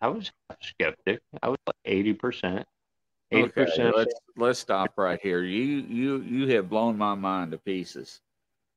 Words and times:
I 0.00 0.08
was 0.08 0.30
skeptic. 0.62 1.20
I 1.42 1.48
was 1.48 1.58
like 1.66 1.76
eighty 1.84 2.12
percent. 2.14 2.66
Eighty 3.32 3.48
percent. 3.48 3.96
Let's 3.96 4.14
let's 4.36 4.58
stop 4.58 4.92
right 4.96 5.20
here. 5.22 5.42
You 5.42 5.84
you 5.88 6.22
you 6.22 6.48
have 6.54 6.68
blown 6.68 6.96
my 6.96 7.14
mind 7.14 7.52
to 7.52 7.58
pieces. 7.58 8.20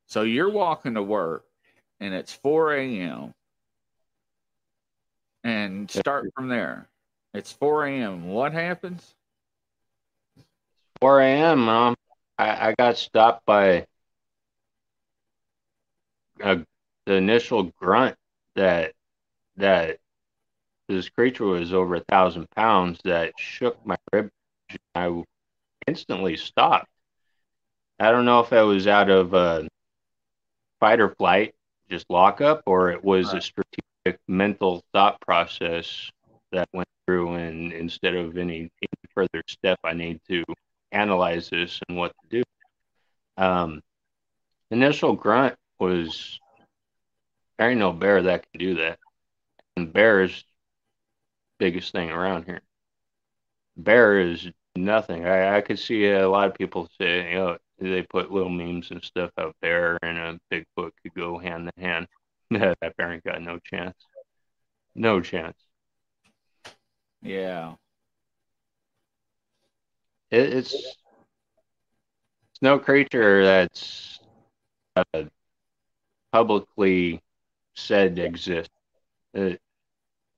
So 0.08 0.24
you're 0.24 0.52
walking 0.52 0.96
to 0.96 1.04
work, 1.04 1.46
and 2.00 2.14
it's 2.14 2.34
four 2.34 2.74
a.m. 2.74 3.34
And 5.44 5.90
start 5.90 6.32
from 6.36 6.48
there. 6.48 6.88
It's 7.34 7.52
four 7.52 7.86
a.m. 7.86 8.30
What 8.30 8.54
happens? 8.54 9.16
4 11.04 11.20
a.m. 11.20 11.68
Um, 11.68 11.96
I, 12.38 12.70
I 12.70 12.76
got 12.78 12.96
stopped 12.96 13.46
by 13.46 13.86
a, 16.42 16.60
the 17.06 17.14
initial 17.16 17.64
grunt 17.78 18.16
that 18.56 18.94
that 19.58 19.98
this 20.88 21.10
creature 21.10 21.46
was 21.46 21.74
over 21.74 21.96
a 21.96 22.00
thousand 22.02 22.50
pounds 22.52 23.00
that 23.04 23.34
shook 23.38 23.84
my 23.86 23.96
rib. 24.12 24.30
I 24.96 25.24
instantly 25.88 26.38
stopped. 26.38 26.88
I 28.00 28.12
don't 28.12 28.26
know 28.26 28.42
if 28.42 28.52
it 28.52 28.62
was 28.62 28.88
out 28.88 29.10
of 29.10 29.34
a 29.34 29.68
fight 30.80 31.00
or 31.00 31.10
flight, 31.16 31.54
just 31.90 32.06
lockup, 32.10 32.64
or 32.66 32.92
it 32.92 33.04
was 33.04 33.28
right. 33.28 33.38
a 33.38 33.42
strategic 33.42 34.20
mental 34.28 34.84
thought 34.94 35.22
process 35.22 36.12
that 36.52 36.68
went 36.74 36.88
through. 37.06 37.36
And 37.36 37.72
instead 37.72 38.16
of 38.16 38.38
any, 38.38 38.62
any 38.82 39.10
further 39.14 39.42
step, 39.48 39.80
I 39.84 39.94
need 39.94 40.20
to 40.30 40.44
analyze 40.92 41.50
this 41.50 41.80
and 41.88 41.98
what 41.98 42.12
to 42.22 42.38
do. 42.38 42.44
Um, 43.38 43.82
initial 44.72 45.14
grunt 45.14 45.56
was 45.80 46.40
there 47.58 47.70
ain't 47.70 47.80
no 47.80 47.94
bear 47.94 48.24
that 48.24 48.46
can 48.52 48.60
do 48.60 48.76
that. 48.76 49.00
And 49.76 49.92
bear 49.92 50.24
is 50.24 50.44
biggest 51.64 51.94
thing 51.94 52.10
around 52.10 52.44
here. 52.44 52.60
Bear 53.78 54.20
is 54.20 54.50
nothing. 54.76 55.26
I, 55.26 55.56
I 55.56 55.62
could 55.62 55.80
see 55.80 56.10
a 56.10 56.28
lot 56.28 56.50
of 56.50 56.56
people 56.56 56.90
say, 57.00 57.30
you 57.30 57.36
know, 57.36 57.58
they 57.80 58.02
put 58.02 58.34
little 58.34 58.50
memes 58.50 58.92
and 58.92 59.02
stuff 59.02 59.32
out 59.38 59.56
there, 59.62 59.98
and 60.02 60.18
a 60.18 60.40
Bigfoot 60.52 60.92
could 61.02 61.14
go 61.16 61.38
hand 61.38 61.72
in 61.78 61.84
hand. 61.84 62.08
that 62.52 62.98
bear 62.98 63.14
ain't 63.14 63.24
got 63.24 63.42
no 63.42 63.60
chance. 63.60 63.96
No 64.94 65.22
chance. 65.22 65.56
Yeah. 67.22 67.76
It, 70.30 70.54
it's 70.54 70.74
it's 70.74 72.62
no 72.62 72.78
creature 72.78 73.46
that's 73.46 74.20
uh, 74.98 75.24
publicly 76.34 77.22
said 77.74 78.20
exists. 78.20 78.70
It, 79.34 79.62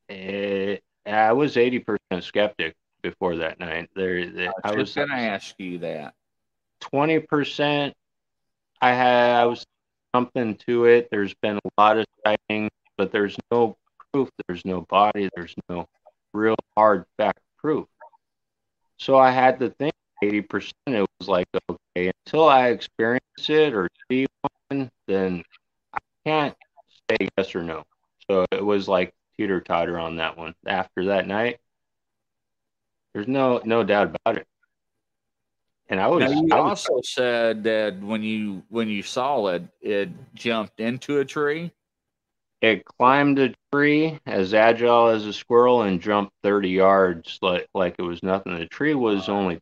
it, 0.07 0.84
I 1.05 1.33
was 1.33 1.57
eighty 1.57 1.79
percent 1.79 2.23
skeptic 2.23 2.75
before 3.01 3.37
that 3.37 3.59
night. 3.59 3.89
There, 3.95 4.51
I, 4.63 4.71
I 4.71 4.75
was 4.75 4.93
going 4.93 5.09
to 5.09 5.15
ask 5.15 5.53
you 5.59 5.79
that. 5.79 6.13
Twenty 6.79 7.19
percent. 7.19 7.95
I 8.81 8.91
had. 8.91 9.41
I 9.41 9.45
was 9.45 9.65
something 10.15 10.55
to 10.67 10.85
it. 10.85 11.09
There's 11.11 11.33
been 11.35 11.57
a 11.57 11.81
lot 11.81 11.97
of 11.97 12.05
sightings, 12.25 12.71
but 12.97 13.11
there's 13.11 13.35
no 13.51 13.77
proof. 14.11 14.29
There's 14.47 14.63
no 14.65 14.81
body. 14.81 15.29
There's 15.35 15.53
no 15.69 15.87
real 16.33 16.55
hard 16.77 17.05
fact 17.17 17.39
proof. 17.57 17.87
So 18.97 19.17
I 19.17 19.31
had 19.31 19.59
to 19.59 19.69
think 19.71 19.93
80%. 20.23 20.71
It 20.87 21.05
was 21.19 21.27
like, 21.27 21.47
okay, 21.69 22.11
until 22.25 22.47
I 22.47 22.69
experience 22.69 23.23
it 23.49 23.73
or 23.73 23.89
see 24.09 24.25
one, 24.69 24.89
then 25.07 25.43
I 25.93 25.99
can't 26.25 26.55
say 27.09 27.27
yes 27.37 27.53
or 27.55 27.63
no. 27.63 27.83
So 28.29 28.45
it 28.51 28.63
was 28.63 28.87
like 28.87 29.13
teeter 29.37 29.61
totter 29.61 29.99
on 29.99 30.17
that 30.17 30.37
one. 30.37 30.55
After 30.65 31.05
that 31.05 31.27
night, 31.27 31.59
there's 33.13 33.27
no 33.27 33.61
no 33.63 33.83
doubt 33.83 34.15
about 34.15 34.37
it. 34.37 34.47
And 35.87 35.99
I 35.99 36.07
was. 36.07 36.21
Now 36.21 36.41
you 36.41 36.49
I 36.51 36.59
was, 36.61 36.85
also 36.87 37.01
said 37.03 37.63
that 37.63 37.99
when 38.01 38.23
you 38.23 38.63
when 38.69 38.89
you 38.89 39.03
saw 39.03 39.47
it, 39.47 39.63
it 39.81 40.09
jumped 40.33 40.79
into 40.79 41.19
a 41.19 41.25
tree. 41.25 41.71
It 42.61 42.83
climbed 42.85 43.37
a 43.37 43.53
tree 43.71 44.19
as 44.25 44.53
agile 44.53 45.07
as 45.07 45.25
a 45.25 45.33
squirrel 45.33 45.83
and 45.83 46.01
jumped 46.01 46.33
30 46.43 46.69
yards 46.69 47.37
like 47.41 47.67
like 47.73 47.95
it 47.99 48.03
was 48.03 48.23
nothing. 48.23 48.57
The 48.57 48.65
tree 48.65 48.95
was 48.95 49.29
only 49.29 49.59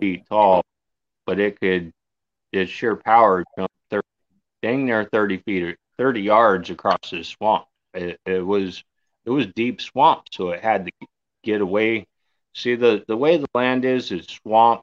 feet 0.00 0.24
tall, 0.28 0.64
but 1.26 1.40
it 1.40 1.60
could 1.60 1.92
its 2.52 2.70
sheer 2.70 2.96
power 2.96 3.44
jump 3.58 3.70
30, 3.90 4.06
dang 4.62 4.86
near 4.86 5.04
30 5.04 5.38
feet, 5.38 5.76
30 5.98 6.22
yards 6.22 6.70
across 6.70 7.10
the 7.10 7.24
swamp. 7.24 7.66
It, 7.92 8.20
it 8.24 8.44
was 8.44 8.84
it 9.26 9.30
was 9.30 9.46
deep 9.54 9.80
swamp, 9.80 10.24
so 10.30 10.50
it 10.50 10.62
had 10.62 10.86
to 10.86 10.92
get 11.42 11.60
away. 11.60 12.06
See 12.54 12.74
the 12.74 13.04
the 13.08 13.16
way 13.16 13.36
the 13.36 13.48
land 13.54 13.84
is 13.84 14.12
is 14.12 14.26
swamp. 14.26 14.82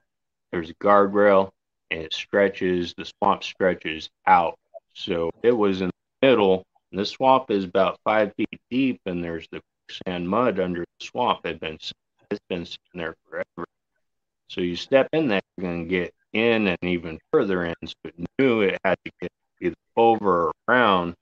There's 0.52 0.70
a 0.70 0.76
guardrail, 0.76 1.52
and 1.90 2.02
it 2.02 2.14
stretches. 2.14 2.94
The 2.98 3.06
swamp 3.06 3.44
stretches 3.44 4.10
out, 4.28 4.58
so 4.94 5.30
it 5.44 5.56
was 5.56 5.82
in 5.82 5.88
the 5.90 6.28
middle. 6.28 6.66
The 6.92 7.06
swamp 7.06 7.52
is 7.52 7.64
about 7.64 8.00
five 8.04 8.34
feet 8.36 8.60
deep, 8.70 9.00
and 9.06 9.24
there's 9.24 9.48
the 9.52 9.62
sand 10.06 10.28
mud 10.30 10.60
under 10.60 10.82
the 10.82 11.06
swamp. 11.06 11.46
It 11.46 11.60
been 11.60 11.78
it's 12.30 12.40
been 12.50 12.66
sitting 12.66 12.78
there 12.96 13.16
forever. 13.30 13.68
So 14.50 14.62
you 14.62 14.76
step 14.76 15.08
in 15.14 15.28
there, 15.28 15.42
you're 15.58 15.78
to 15.78 15.86
get 15.86 16.14
in 16.34 16.68
and 16.68 16.78
even 16.84 17.20
further 17.32 17.66
in. 17.66 17.76
So 17.86 17.94
it 18.06 18.16
knew 18.38 18.62
it 18.62 18.80
had 18.84 18.98
to 19.06 19.12
get 19.22 19.32
either 19.62 19.76
over 19.96 20.48
or 20.48 20.52
around. 20.68 21.16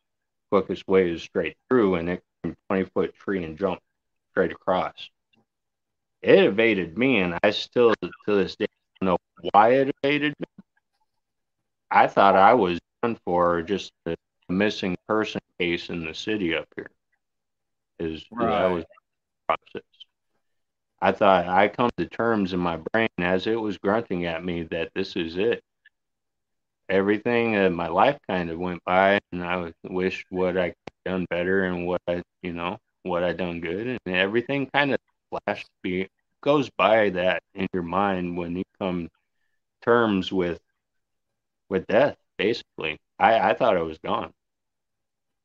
Quickest 0.51 0.87
way 0.87 1.11
is 1.11 1.21
straight 1.21 1.55
through, 1.69 1.95
and 1.95 2.09
it 2.09 2.23
came 2.43 2.55
20 2.67 2.85
foot 2.85 3.15
tree 3.15 3.43
and 3.43 3.57
jumped 3.57 3.83
straight 4.31 4.51
across. 4.51 5.09
It 6.21 6.43
evaded 6.43 6.97
me, 6.97 7.19
and 7.19 7.37
I 7.43 7.51
still 7.51 7.93
to 8.01 8.11
this 8.27 8.55
day 8.55 8.67
don't 8.99 9.07
know 9.07 9.17
why 9.51 9.73
it 9.73 9.95
evaded 10.03 10.35
me. 10.39 10.63
I 11.91 12.07
thought 12.07 12.35
I 12.35 12.53
was 12.53 12.79
done 13.01 13.17
for 13.25 13.61
just 13.61 13.91
a 14.05 14.15
missing 14.49 14.97
person 15.07 15.41
case 15.59 15.89
in 15.89 16.05
the 16.05 16.13
city 16.13 16.55
up 16.55 16.67
here. 16.75 16.89
Is 17.99 18.23
right. 18.31 18.49
that 18.49 18.67
was 18.67 18.85
process. 19.47 19.87
I 21.01 21.11
thought 21.11 21.47
I 21.47 21.69
come 21.69 21.89
to 21.97 22.05
terms 22.05 22.53
in 22.53 22.59
my 22.59 22.77
brain 22.77 23.09
as 23.17 23.47
it 23.47 23.59
was 23.59 23.77
grunting 23.77 24.25
at 24.25 24.43
me 24.43 24.63
that 24.63 24.91
this 24.93 25.15
is 25.15 25.37
it. 25.37 25.63
Everything 26.89 27.53
in 27.53 27.73
my 27.73 27.87
life 27.87 28.17
kind 28.27 28.49
of 28.49 28.59
went 28.59 28.83
by, 28.83 29.19
and 29.31 29.43
I 29.43 29.73
wished 29.83 30.25
what 30.29 30.57
I 30.57 30.73
done 31.05 31.25
better 31.29 31.65
and 31.65 31.85
what 31.85 32.01
I, 32.07 32.23
you 32.41 32.53
know, 32.53 32.77
what 33.03 33.23
I 33.23 33.33
done 33.33 33.61
good, 33.61 33.87
and 33.87 33.99
everything 34.07 34.69
kind 34.73 34.93
of 34.93 34.99
flashed 35.29 35.69
be 35.83 36.07
goes 36.41 36.69
by 36.77 37.09
that 37.11 37.43
in 37.53 37.67
your 37.73 37.83
mind 37.83 38.37
when 38.37 38.55
you 38.57 38.63
come 38.79 39.09
terms 39.83 40.31
with 40.31 40.61
with 41.69 41.87
death. 41.87 42.17
Basically, 42.37 42.99
I 43.19 43.51
I 43.51 43.53
thought 43.53 43.77
I 43.77 43.81
was 43.81 43.97
gone 43.99 44.33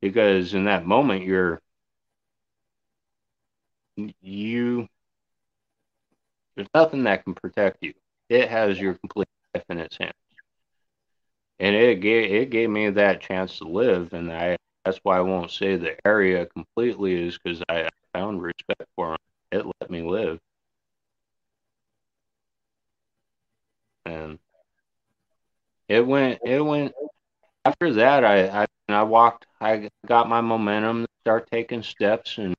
because 0.00 0.54
in 0.54 0.64
that 0.64 0.86
moment 0.86 1.24
you're 1.24 1.60
you 4.20 4.88
there's 6.56 6.68
nothing 6.74 7.04
that 7.04 7.24
can 7.24 7.34
protect 7.34 7.78
you. 7.82 7.94
It 8.28 8.48
has 8.48 8.78
your 8.80 8.94
complete 8.94 9.28
life 9.54 9.64
in 9.68 9.78
its 9.78 9.96
hands. 9.98 10.14
And 11.58 11.74
it 11.74 12.00
gave 12.00 12.32
it 12.32 12.50
gave 12.50 12.70
me 12.70 12.90
that 12.90 13.20
chance 13.20 13.58
to 13.58 13.64
live, 13.64 14.12
and 14.12 14.32
I 14.32 14.56
that's 14.84 14.98
why 15.02 15.18
I 15.18 15.22
won't 15.22 15.50
say 15.50 15.76
the 15.76 15.96
area 16.06 16.46
completely 16.46 17.26
is 17.28 17.38
because 17.38 17.62
I 17.68 17.88
found 18.12 18.42
respect 18.42 18.84
for 18.96 19.14
it. 19.14 19.20
It 19.52 19.66
let 19.80 19.90
me 19.90 20.02
live, 20.02 20.40
and 24.06 24.38
it 25.88 26.06
went 26.06 26.40
it 26.44 26.60
went 26.60 26.92
after 27.64 27.92
that. 27.94 28.24
I 28.24 28.64
I, 28.64 28.66
I 28.88 29.02
walked. 29.04 29.46
I 29.60 29.90
got 30.06 30.28
my 30.28 30.40
momentum, 30.40 31.06
start 31.24 31.48
taking 31.50 31.82
steps, 31.82 32.38
and 32.38 32.54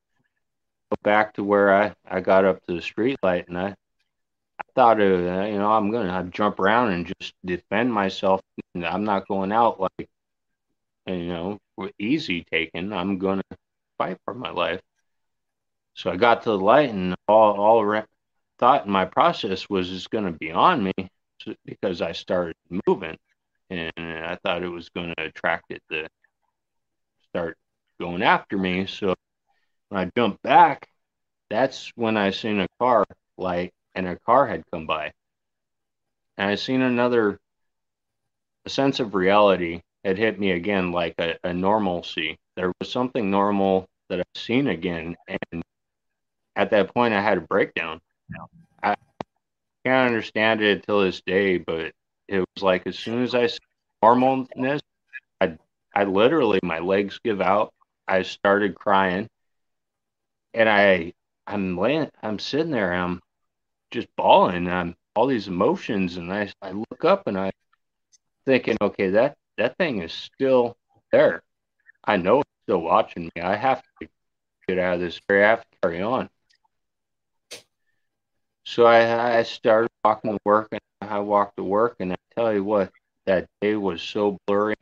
go 0.92 0.98
back 1.04 1.34
to 1.36 1.44
where 1.44 1.74
I 1.76 1.96
I 2.06 2.22
got 2.22 2.46
up 2.46 2.66
to 2.68 2.76
the 2.76 2.82
street 2.82 3.18
light, 3.24 3.48
and 3.48 3.58
I 3.58 3.76
I 4.60 4.64
thought, 4.76 5.00
uh, 5.02 5.04
you 5.04 5.58
know, 5.58 5.72
I'm 5.72 5.92
going 5.92 6.08
to 6.08 6.32
jump 6.32 6.60
around 6.60 6.92
and 6.92 7.14
just 7.20 7.34
defend 7.44 7.94
myself. 7.94 8.42
I'm 8.76 9.04
not 9.04 9.28
going 9.28 9.52
out 9.52 9.80
like, 9.80 10.10
you 11.08 11.26
know, 11.28 11.60
easy 12.00 12.44
taken. 12.44 12.94
I'm 12.94 13.18
going 13.18 13.42
to 13.50 13.58
fight 13.98 14.18
for 14.26 14.34
my 14.34 14.52
life. 14.52 14.82
So 15.94 16.12
I 16.12 16.18
got 16.18 16.44
to 16.44 16.50
the 16.50 16.58
light, 16.60 16.90
and 16.90 17.16
all 17.28 17.54
all 17.58 18.04
thought 18.60 18.86
in 18.86 18.92
my 18.92 19.06
process 19.06 19.70
was 19.70 19.92
it's 19.92 20.08
going 20.08 20.26
to 20.26 20.32
be 20.32 20.52
on 20.52 20.84
me 20.84 20.94
because 21.66 22.02
I 22.02 22.12
started 22.12 22.56
moving, 22.88 23.18
and 23.70 23.92
I 23.98 24.38
thought 24.44 24.64
it 24.64 24.70
was 24.70 24.90
going 24.90 25.14
to 25.18 25.24
attract 25.24 25.72
it 25.72 25.82
to 25.92 26.08
start 27.30 27.58
going 28.00 28.24
after 28.24 28.58
me. 28.58 28.88
So 28.88 29.16
when 29.90 30.02
I 30.02 30.12
jumped 30.18 30.42
back, 30.42 30.90
that's 31.50 31.92
when 31.96 32.18
I 32.18 32.32
seen 32.32 32.60
a 32.60 32.68
car 32.80 33.06
light 33.38 33.74
and 33.96 34.08
a 34.08 34.20
car 34.20 34.46
had 34.48 34.64
come 34.72 34.86
by. 34.86 35.12
And 36.38 36.50
I 36.50 36.56
seen 36.56 36.82
another 36.82 37.40
a 38.66 38.70
sense 38.70 39.00
of 39.00 39.16
reality 39.16 39.82
had 40.04 40.18
hit 40.18 40.40
me 40.40 40.52
again 40.52 40.92
like 40.92 41.16
a, 41.20 41.36
a 41.44 41.54
normalcy. 41.54 42.38
There 42.56 42.72
was 42.80 42.92
something 42.92 43.32
normal 43.32 43.88
that 44.10 44.20
I've 44.20 44.42
seen 44.42 44.68
again 44.68 45.16
and 45.28 45.64
at 46.56 46.70
that 46.72 46.94
point, 46.94 47.14
I 47.14 47.22
had 47.22 47.38
a 47.38 47.42
breakdown. 47.42 48.00
I 48.82 48.96
can't 49.86 50.08
understand 50.08 50.62
it 50.62 50.84
till 50.84 51.02
this 51.02 51.22
day, 51.26 51.58
but 51.58 51.92
it 52.28 52.40
was 52.40 52.64
like 52.64 52.88
as 52.88 52.98
soon 52.98 53.24
as 53.24 53.36
I 53.36 53.48
said 53.48 53.60
normalness, 54.04 54.82
I, 55.42 55.58
I 55.96 56.04
literally, 56.06 56.60
my 56.64 56.80
legs 56.80 57.20
give 57.24 57.42
out. 57.42 57.74
I 58.08 58.22
started 58.22 58.76
crying 58.76 59.28
and 60.54 60.70
I, 60.70 61.14
I'm 61.48 61.78
laying, 61.78 62.10
I'm 62.22 62.40
sitting 62.40 62.72
there, 62.72 62.94
I'm 62.94 63.22
just 63.92 64.08
bawling. 64.16 64.68
I'm 64.68 64.96
all 65.16 65.28
these 65.28 65.48
emotions. 65.48 66.18
And 66.18 66.32
I, 66.32 66.52
I 66.62 66.72
look 66.72 67.06
up 67.06 67.28
and 67.28 67.38
I 67.38 67.52
thinking, 68.46 68.78
okay, 68.82 69.10
that, 69.12 69.36
that 69.58 69.78
thing 69.78 70.02
is 70.02 70.14
still 70.14 70.78
there. 71.12 71.42
I 72.04 72.18
know 72.18 72.42
it's 72.42 72.50
still 72.64 72.82
watching 72.82 73.32
me. 73.36 73.42
I 73.42 73.56
have 73.56 73.82
to 74.02 74.08
get 74.68 74.80
out 74.80 74.96
of 74.96 75.00
this. 75.00 75.20
I 75.30 75.34
have 75.34 75.62
to 75.62 75.78
carry 75.82 76.02
on. 76.02 76.30
So 78.66 78.86
I, 78.86 79.38
I 79.38 79.44
started 79.44 79.90
walking 80.04 80.32
to 80.32 80.40
work, 80.44 80.70
and 80.72 80.82
I 81.02 81.20
walked 81.20 81.58
to 81.58 81.64
work, 81.64 81.98
and 82.00 82.14
I 82.14 82.16
tell 82.36 82.54
you 82.54 82.64
what, 82.64 82.92
that 83.26 83.48
day 83.62 83.76
was 83.76 84.02
so 84.02 84.38
blurry. 84.48 84.76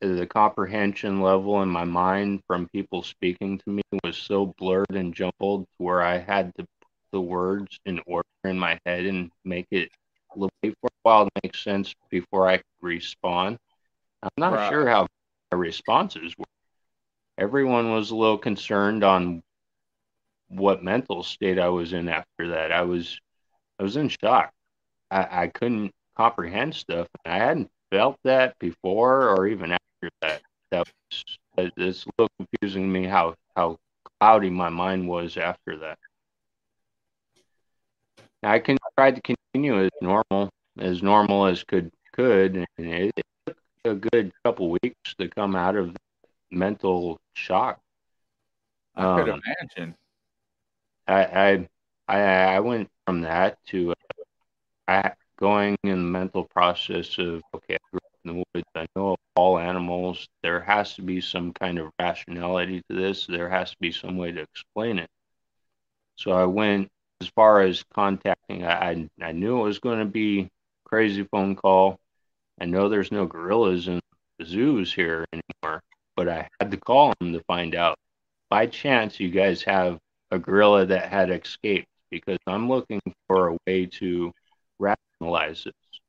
The 0.00 0.26
comprehension 0.26 1.22
level 1.22 1.62
in 1.62 1.68
my 1.70 1.84
mind 1.84 2.42
from 2.46 2.68
people 2.68 3.02
speaking 3.02 3.56
to 3.58 3.70
me 3.70 3.82
was 4.02 4.18
so 4.18 4.54
blurred 4.58 4.90
and 4.90 5.14
jumbled 5.14 5.66
where 5.78 6.02
I 6.02 6.18
had 6.18 6.54
to 6.56 6.66
the 7.14 7.20
words 7.20 7.78
in 7.86 8.00
order 8.06 8.26
in 8.42 8.58
my 8.58 8.76
head 8.84 9.06
and 9.06 9.30
make 9.44 9.68
it 9.70 9.88
wait 10.34 10.74
for 10.80 10.88
a 10.88 10.90
while 11.04 11.24
to 11.26 11.30
make 11.44 11.54
sense 11.56 11.94
before 12.10 12.48
I 12.48 12.56
could 12.56 12.64
respond. 12.82 13.56
I'm 14.22 14.30
not 14.36 14.52
right. 14.52 14.68
sure 14.68 14.88
how 14.88 15.06
my 15.52 15.58
responses 15.58 16.34
were. 16.36 16.44
Everyone 17.38 17.92
was 17.92 18.10
a 18.10 18.16
little 18.16 18.36
concerned 18.36 19.04
on 19.04 19.42
what 20.48 20.82
mental 20.82 21.22
state 21.22 21.58
I 21.58 21.68
was 21.68 21.92
in 21.92 22.08
after 22.08 22.48
that. 22.48 22.72
I 22.72 22.82
was 22.82 23.18
I 23.78 23.84
was 23.84 23.96
in 23.96 24.08
shock. 24.08 24.52
I, 25.10 25.44
I 25.44 25.46
couldn't 25.46 25.92
comprehend 26.16 26.74
stuff. 26.74 27.06
I 27.24 27.38
hadn't 27.38 27.70
felt 27.92 28.18
that 28.24 28.58
before 28.58 29.28
or 29.28 29.46
even 29.46 29.70
after 29.70 30.10
that. 30.22 30.42
That 30.72 30.88
was 31.10 31.38
it's 31.56 32.06
a 32.06 32.10
little 32.18 32.30
confusing 32.38 32.82
to 32.82 32.88
me 32.88 33.04
how 33.04 33.34
how 33.54 33.78
cloudy 34.18 34.50
my 34.50 34.68
mind 34.68 35.08
was 35.08 35.36
after 35.36 35.76
that. 35.78 35.98
I 38.44 38.58
can 38.58 38.78
try 38.96 39.10
to 39.10 39.20
continue 39.20 39.84
as 39.84 39.90
normal 40.00 40.50
as 40.78 41.02
normal 41.02 41.46
as 41.46 41.64
could 41.64 41.90
could, 42.12 42.56
and 42.56 42.66
it, 42.78 43.12
it 43.16 43.26
took 43.46 43.56
a 43.84 43.94
good 43.94 44.32
couple 44.44 44.70
weeks 44.82 45.14
to 45.18 45.28
come 45.28 45.56
out 45.56 45.76
of 45.76 45.96
mental 46.50 47.20
shock. 47.34 47.80
I 48.96 49.02
could 49.16 49.28
um, 49.30 49.42
imagine. 49.44 49.94
I, 51.06 51.68
I 52.08 52.16
I 52.16 52.60
went 52.60 52.88
from 53.06 53.22
that 53.22 53.58
to 53.66 53.94
uh, 54.88 55.10
going 55.38 55.76
in 55.82 55.90
the 55.90 55.96
mental 55.96 56.44
process 56.44 57.18
of 57.18 57.42
okay, 57.54 57.74
I 57.74 57.78
grew 57.90 57.98
up 57.98 58.12
in 58.24 58.30
the 58.30 58.44
woods. 58.54 58.68
I 58.74 58.86
know 58.96 59.16
all 59.36 59.58
animals. 59.58 60.28
There 60.42 60.60
has 60.60 60.94
to 60.94 61.02
be 61.02 61.20
some 61.20 61.52
kind 61.52 61.78
of 61.78 61.90
rationality 61.98 62.82
to 62.88 62.96
this. 62.96 63.26
There 63.26 63.48
has 63.48 63.70
to 63.70 63.76
be 63.80 63.92
some 63.92 64.16
way 64.16 64.32
to 64.32 64.40
explain 64.40 64.98
it. 64.98 65.10
So 66.16 66.32
I 66.32 66.44
went 66.44 66.90
as 67.24 67.30
far 67.30 67.62
as 67.62 67.84
contacting. 67.94 68.64
I 68.64 69.08
I, 69.20 69.32
knew 69.32 69.60
it 69.60 69.64
was 69.64 69.78
going 69.78 69.98
to 69.98 70.04
be 70.04 70.50
crazy 70.84 71.24
phone 71.24 71.56
call. 71.56 71.98
I 72.60 72.66
know 72.66 72.88
there's 72.88 73.10
no 73.10 73.26
gorillas 73.26 73.88
in 73.88 74.00
the 74.38 74.44
zoos 74.44 74.92
here 74.92 75.26
anymore, 75.32 75.82
but 76.16 76.28
I 76.28 76.48
had 76.60 76.70
to 76.70 76.76
call 76.76 77.14
them 77.18 77.32
to 77.32 77.42
find 77.44 77.74
out. 77.74 77.98
By 78.50 78.66
chance, 78.66 79.18
you 79.18 79.30
guys 79.30 79.62
have 79.62 79.98
a 80.30 80.38
gorilla 80.38 80.84
that 80.86 81.08
had 81.08 81.30
escaped 81.30 81.88
because 82.10 82.38
I'm 82.46 82.68
looking 82.68 83.00
for 83.26 83.48
a 83.48 83.58
way 83.66 83.86
to 83.86 84.32
rationalize 84.78 85.64
this 85.64 86.00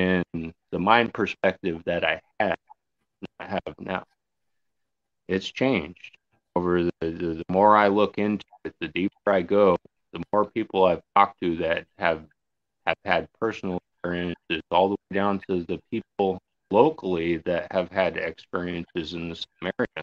in 0.00 0.52
the 0.72 0.78
mind 0.78 1.12
perspective 1.12 1.82
that 1.84 2.04
I 2.04 2.20
had 2.40 2.56
I 3.38 3.46
have 3.46 3.74
now. 3.78 4.04
It's 5.28 5.50
changed 5.50 6.16
over 6.56 6.84
the, 6.84 6.92
the, 7.00 7.08
the 7.10 7.44
more 7.48 7.76
I 7.76 7.88
look 7.88 8.18
into 8.18 8.44
it, 8.64 8.74
the 8.80 8.88
deeper 8.88 9.12
I 9.26 9.42
go, 9.42 9.76
the 10.14 10.22
more 10.32 10.46
people 10.46 10.84
I've 10.84 11.02
talked 11.14 11.40
to 11.42 11.56
that 11.56 11.86
have 11.98 12.22
have 12.86 12.96
had 13.04 13.28
personal 13.38 13.78
experiences, 13.92 14.62
all 14.70 14.88
the 14.88 14.96
way 15.10 15.14
down 15.14 15.40
to 15.48 15.64
the 15.64 15.78
people 15.90 16.38
locally 16.70 17.38
that 17.44 17.70
have 17.72 17.90
had 17.90 18.16
experiences 18.16 19.12
in 19.12 19.28
this 19.28 19.46
area. 19.62 20.02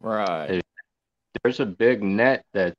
Right 0.00 0.62
there's 1.42 1.60
a 1.60 1.66
big 1.66 2.02
net 2.02 2.44
that's 2.52 2.76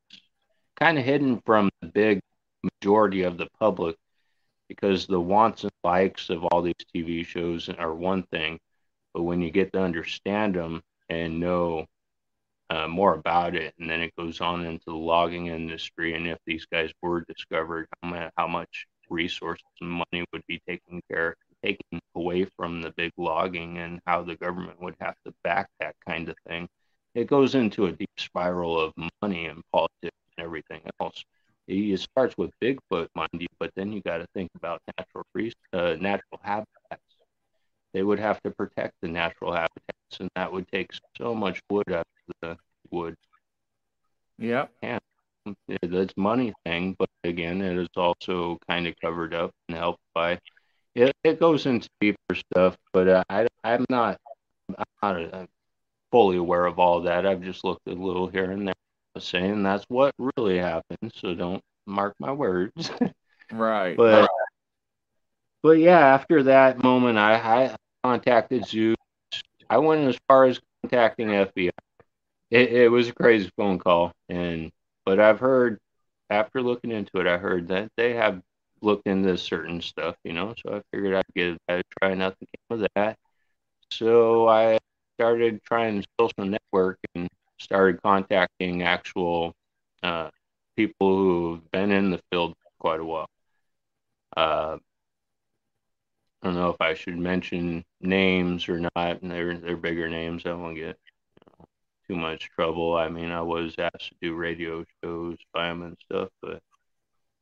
kind 0.78 0.98
of 0.98 1.04
hidden 1.04 1.40
from 1.44 1.70
the 1.80 1.88
big 1.88 2.20
majority 2.62 3.22
of 3.22 3.38
the 3.38 3.48
public 3.58 3.96
because 4.68 5.06
the 5.06 5.20
wants 5.20 5.64
and 5.64 5.72
likes 5.84 6.30
of 6.30 6.44
all 6.44 6.62
these 6.62 6.74
TV 6.94 7.26
shows 7.26 7.68
are 7.68 7.94
one 7.94 8.22
thing, 8.24 8.58
but 9.12 9.22
when 9.22 9.40
you 9.40 9.50
get 9.50 9.72
to 9.72 9.82
understand 9.82 10.54
them 10.54 10.80
and 11.08 11.40
know 11.40 11.86
uh, 12.72 12.88
more 12.88 13.14
about 13.14 13.54
it, 13.56 13.74
and 13.78 13.90
then 13.90 14.00
it 14.02 14.16
goes 14.16 14.40
on 14.40 14.64
into 14.64 14.86
the 14.86 14.94
logging 14.94 15.48
industry, 15.48 16.14
and 16.14 16.26
if 16.28 16.38
these 16.46 16.66
guys 16.66 16.90
were 17.02 17.22
discovered, 17.22 17.86
how, 18.36 18.48
much 18.48 18.86
resources 19.10 19.64
and 19.80 19.90
money 19.90 20.24
would 20.32 20.42
be 20.48 20.60
taken 20.68 21.00
care 21.10 21.36
taken 21.64 22.00
away 22.16 22.44
from 22.56 22.82
the 22.82 22.92
big 22.96 23.12
logging, 23.18 23.78
and 23.78 24.00
how 24.06 24.22
the 24.22 24.36
government 24.36 24.80
would 24.82 24.96
have 25.00 25.14
to 25.26 25.32
back 25.44 25.68
that 25.80 25.94
kind 26.06 26.28
of 26.28 26.36
thing 26.48 26.68
it 27.14 27.26
goes 27.26 27.54
into 27.54 27.86
a 27.86 27.92
deep 27.92 28.10
spiral 28.18 28.80
of 28.80 28.92
money 29.22 29.46
and 29.46 29.62
politics 29.72 30.16
and 30.36 30.44
everything 30.44 30.80
else. 31.00 31.24
It 31.68 32.00
starts 32.00 32.36
with 32.36 32.50
Bigfoot, 32.62 33.08
mind 33.14 33.28
you, 33.32 33.46
but 33.60 33.70
then 33.76 33.92
you 33.92 34.02
got 34.02 34.18
to 34.18 34.26
think 34.34 34.50
about 34.56 34.82
natural 34.98 35.24
uh, 35.72 35.96
natural 36.00 36.40
habitats. 36.42 37.02
They 37.94 38.02
would 38.02 38.18
have 38.18 38.42
to 38.42 38.50
protect 38.50 38.94
the 39.02 39.08
natural 39.08 39.52
habitats, 39.52 40.20
and 40.20 40.30
that 40.36 40.52
would 40.52 40.68
take 40.68 40.92
so 41.16 41.34
much 41.34 41.60
wood 41.70 41.92
out 41.92 42.06
the 42.40 42.56
wood. 42.90 43.16
Yeah, 44.38 44.66
and 44.82 45.00
it's 45.68 46.14
money 46.16 46.52
thing, 46.64 46.96
but 46.98 47.08
again, 47.24 47.62
it 47.62 47.76
is 47.76 47.88
also 47.96 48.58
kind 48.68 48.86
of 48.86 48.94
covered 49.00 49.34
up 49.34 49.50
and 49.68 49.76
helped 49.76 50.02
by. 50.14 50.38
It, 50.94 51.14
it 51.24 51.40
goes 51.40 51.66
into 51.66 51.88
deeper 52.00 52.34
stuff, 52.34 52.76
but 52.92 53.08
uh, 53.08 53.24
I 53.28 53.46
I'm 53.64 53.86
not 53.88 54.18
I'm 54.76 54.84
not 55.02 55.20
a, 55.20 55.48
fully 56.10 56.36
aware 56.36 56.66
of 56.66 56.78
all 56.78 57.02
that. 57.02 57.26
I've 57.26 57.42
just 57.42 57.64
looked 57.64 57.86
a 57.86 57.92
little 57.92 58.28
here 58.28 58.50
and 58.50 58.68
there, 58.68 58.74
saying 59.18 59.62
that's 59.62 59.84
what 59.88 60.14
really 60.36 60.58
happened. 60.58 61.12
So 61.14 61.34
don't 61.34 61.62
mark 61.86 62.14
my 62.18 62.32
words. 62.32 62.90
right. 63.52 63.96
But 63.96 64.20
right. 64.20 64.28
but 65.62 65.78
yeah, 65.78 65.98
after 65.98 66.44
that 66.44 66.82
moment, 66.82 67.18
I, 67.18 67.34
I 67.34 67.76
contacted 68.04 68.66
zoos. 68.66 68.96
I 69.70 69.78
went 69.78 70.06
as 70.06 70.18
far 70.28 70.44
as 70.44 70.60
contacting 70.82 71.28
FBI. 71.28 71.70
It, 72.52 72.72
it 72.72 72.88
was 72.90 73.08
a 73.08 73.14
crazy 73.14 73.50
phone 73.58 73.78
call, 73.80 74.12
and 74.30 74.72
but 75.06 75.20
I've 75.20 75.40
heard 75.40 75.80
after 76.30 76.62
looking 76.62 76.92
into 76.92 77.18
it, 77.20 77.28
I 77.28 77.38
heard 77.38 77.68
that 77.68 77.90
they 77.98 78.14
have 78.14 78.42
looked 78.82 79.08
into 79.08 79.38
certain 79.38 79.82
stuff, 79.82 80.16
you 80.24 80.34
know. 80.34 80.54
So 80.64 80.76
I 80.76 80.82
figured 80.92 81.14
I'd 81.16 81.24
give 81.36 81.56
it 81.56 81.62
a 81.68 81.82
try. 82.00 82.14
Nothing 82.14 82.48
came 82.70 82.80
of 82.82 82.88
that. 82.96 83.18
So 83.92 84.48
I 84.48 84.78
started 85.18 85.62
trying 85.64 86.04
social 86.20 86.46
network 86.46 86.98
and 87.16 87.28
started 87.60 88.02
contacting 88.02 88.82
actual 88.84 89.54
uh, 90.04 90.30
people 90.76 91.16
who've 91.18 91.72
been 91.72 91.92
in 91.92 92.10
the 92.12 92.20
field 92.32 92.54
quite 92.80 93.00
a 93.00 93.06
while. 93.06 93.28
Uh, 94.36 94.78
I 96.42 96.46
don't 96.48 96.56
know 96.56 96.70
if 96.70 96.80
I 96.80 96.94
should 96.94 97.18
mention 97.18 97.84
names 98.00 98.68
or 98.68 98.80
not. 98.80 99.20
They're 99.22 99.58
they're 99.58 99.76
bigger 99.76 100.08
names. 100.08 100.46
I 100.46 100.52
won't 100.54 100.76
get 100.76 100.98
too 102.12 102.18
much 102.20 102.50
trouble. 102.50 102.96
I 102.96 103.08
mean, 103.08 103.30
I 103.30 103.42
was 103.42 103.74
asked 103.78 104.10
to 104.10 104.16
do 104.20 104.34
radio 104.34 104.84
shows 105.02 105.36
by 105.54 105.68
them 105.68 105.82
and 105.82 105.96
stuff, 106.04 106.28
but 106.42 106.60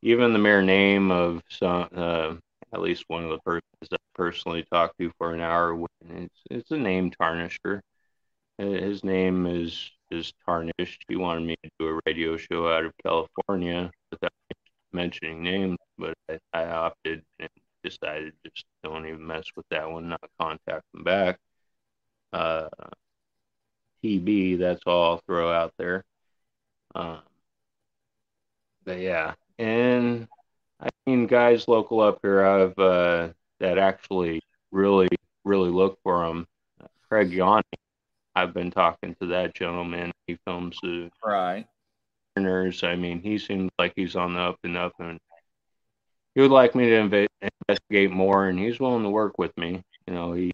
even 0.03 0.33
the 0.33 0.39
mere 0.39 0.63
name 0.63 1.11
of 1.11 1.43
some, 1.51 1.89
uh, 1.95 2.35
at 2.73 2.81
least 2.81 3.05
one 3.09 3.25
of 3.25 3.31
the 3.31 3.39
persons 3.41 3.63
I 3.93 3.97
personally 4.15 4.65
talked 4.73 4.99
to 5.01 5.13
for 5.19 5.35
an 5.35 5.41
hour. 5.41 5.79
It's 6.09 6.41
it's 6.51 6.71
a 6.71 6.79
name 6.79 7.11
tarnisher. 7.11 7.81
His 8.59 9.05
name 9.05 9.47
is 9.47 9.91
is 10.11 10.33
tarnished. 10.47 11.05
He 11.09 11.17
wanted 11.17 11.47
me 11.47 11.57
to 11.65 11.71
do 11.79 11.89
a 11.89 12.01
radio 12.07 12.37
show 12.37 12.69
out 12.73 12.85
of 12.85 12.93
California 13.03 13.91
without 14.11 14.33
mentioning 14.93 15.43
names, 15.43 15.79
but 15.99 16.15
I, 16.29 16.39
I 16.53 16.65
opted 16.67 17.23
and 17.41 17.51
decided 17.85 18.35
just 18.45 18.67
don't 18.85 19.07
even 19.07 19.27
mess 19.27 19.47
with 19.57 19.67
that 19.71 19.91
one, 19.91 20.11
not 20.11 20.21
contact 20.41 20.85
him 20.95 21.05
back. 21.05 21.39
Uh, 22.33 22.69
TB, 24.03 24.59
that's 24.59 24.83
all 24.87 25.13
I'll 25.13 25.23
throw 25.27 25.53
out 25.53 25.75
there. 25.79 26.05
Um, 26.95 27.21
but 28.85 28.99
yeah, 28.99 29.35
and 29.59 30.27
I 30.81 30.89
mean, 31.07 31.27
guys 31.27 31.69
local 31.69 32.01
up 32.01 32.19
here, 32.23 32.45
I've 32.45 32.79
uh, 32.79 33.29
that 33.61 33.79
actually 33.79 34.41
really, 34.73 35.09
really 35.45 35.71
look 35.71 35.99
for 36.03 36.27
them. 36.27 36.47
Craig 37.09 37.33
Yanni, 37.33 37.63
I've 38.35 38.55
been 38.55 38.71
talking 38.71 39.15
to 39.21 39.27
that 39.29 39.55
gentleman. 39.55 40.13
He 40.27 40.39
films 40.47 40.79
the 40.83 41.11
right. 41.25 41.67
I 42.37 42.97
mean, 42.97 43.21
he 43.21 43.39
seems 43.39 43.71
like 43.79 43.93
he's 43.97 44.17
on 44.17 44.35
the 44.35 44.41
up 44.41 44.59
and 44.65 44.77
up, 44.77 44.95
and 44.99 45.19
he 46.35 46.41
would 46.41 46.51
like 46.51 46.75
me 46.75 46.89
to 46.89 46.97
inv- 46.97 47.51
investigate 47.69 48.11
more, 48.11 48.49
and 48.49 48.59
he's 48.59 48.81
willing 48.81 49.03
to 49.03 49.11
work 49.11 49.37
with 49.39 49.57
me. 49.59 49.83
You 50.07 50.15
know, 50.15 50.33
he 50.33 50.53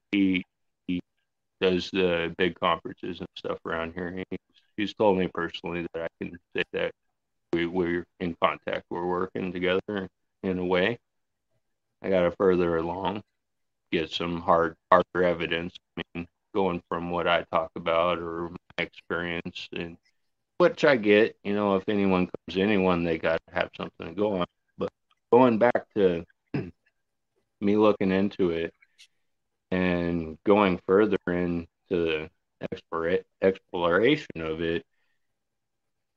does 1.77 1.91
the 1.91 2.25
uh, 2.25 2.29
big 2.39 2.59
conferences 2.59 3.21
and 3.21 3.29
stuff 3.37 3.59
around 3.67 3.93
here. 3.95 4.23
He's, 4.77 4.95
told 4.95 5.19
me 5.19 5.29
personally 5.33 5.87
that 5.93 6.05
I 6.05 6.25
can 6.25 6.39
say 6.55 6.63
that 6.73 6.93
we, 7.53 7.67
we're 7.67 8.05
in 8.21 8.37
contact. 8.43 8.85
We're 8.91 9.07
working 9.07 9.53
together 9.53 10.09
in 10.43 10.59
a 10.59 10.65
way. 10.65 10.99
I 12.03 12.11
got 12.11 12.23
to 12.23 12.31
further 12.33 12.77
along, 12.77 13.23
get 13.91 14.11
some 14.11 14.41
hard, 14.41 14.77
harder 14.91 15.25
evidence. 15.25 15.75
I 15.97 16.03
mean, 16.15 16.27
going 16.55 16.83
from 16.89 17.11
what 17.11 17.27
I 17.27 17.45
talk 17.51 17.71
about 17.77 18.19
or 18.19 18.51
my 18.51 18.85
experience, 18.85 19.69
and 19.73 19.97
which 20.59 20.85
I 20.85 20.97
get. 20.97 21.37
You 21.45 21.55
know, 21.55 21.77
if 21.77 21.89
anyone 21.89 22.27
comes, 22.27 22.59
anyone, 22.59 23.05
they 23.05 23.19
got 23.19 23.41
to 23.49 23.55
have 23.55 23.71
something 23.77 24.09
to 24.09 24.15
go 24.15 24.39
on. 24.41 24.47
But 24.79 24.91
going 25.33 25.59
back 25.59 25.87
to 25.97 26.25
me 27.61 27.77
looking 27.77 28.13
into 28.13 28.51
it 28.51 28.73
and 29.71 30.39
going 30.45 30.81
further 30.87 31.19
into 31.27 31.67
the 31.89 32.31
exploration 33.43 34.41
of 34.41 34.61
it, 34.61 34.85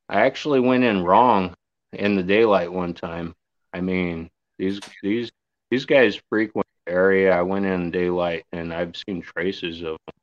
I 0.07 0.18
actually 0.29 0.59
went 0.59 0.83
in 0.83 1.03
wrong 1.03 1.55
in 1.91 2.15
the 2.15 2.21
daylight 2.21 2.71
one 2.71 2.93
time. 2.93 3.33
I 3.73 3.81
mean, 3.81 4.29
these 4.59 4.79
these 5.01 5.31
these 5.71 5.85
guys 5.85 6.21
frequent 6.29 6.67
the 6.85 6.91
area. 6.91 7.35
I 7.35 7.41
went 7.41 7.65
in 7.65 7.89
daylight 7.89 8.45
and 8.51 8.71
I've 8.71 8.95
seen 8.95 9.23
traces 9.23 9.81
of 9.81 9.97
them. 10.05 10.15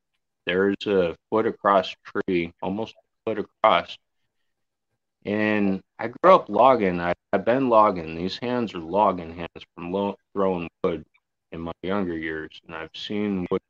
There's 0.47 0.87
a 0.87 1.17
foot 1.29 1.47
across 1.49 1.93
tree, 2.05 2.53
almost 2.63 2.95
a 2.95 3.05
foot 3.25 3.45
across. 3.45 3.99
And 5.25 5.83
I 5.99 6.07
grew 6.07 6.35
up 6.37 6.49
logging. 6.49 7.01
I, 7.01 7.13
I've 7.33 7.45
been 7.45 7.69
logging. 7.69 8.15
These 8.15 8.39
hands 8.39 8.75
are 8.75 8.79
logging 8.79 9.35
hands 9.35 9.67
from 9.75 9.91
lo- 9.91 10.17
throwing 10.33 10.69
wood 10.85 11.05
in 11.51 11.63
my 11.63 11.73
younger 11.83 12.17
years. 12.17 12.61
And 12.65 12.77
I've 12.77 12.95
seen 12.95 13.45
wood. 13.51 13.61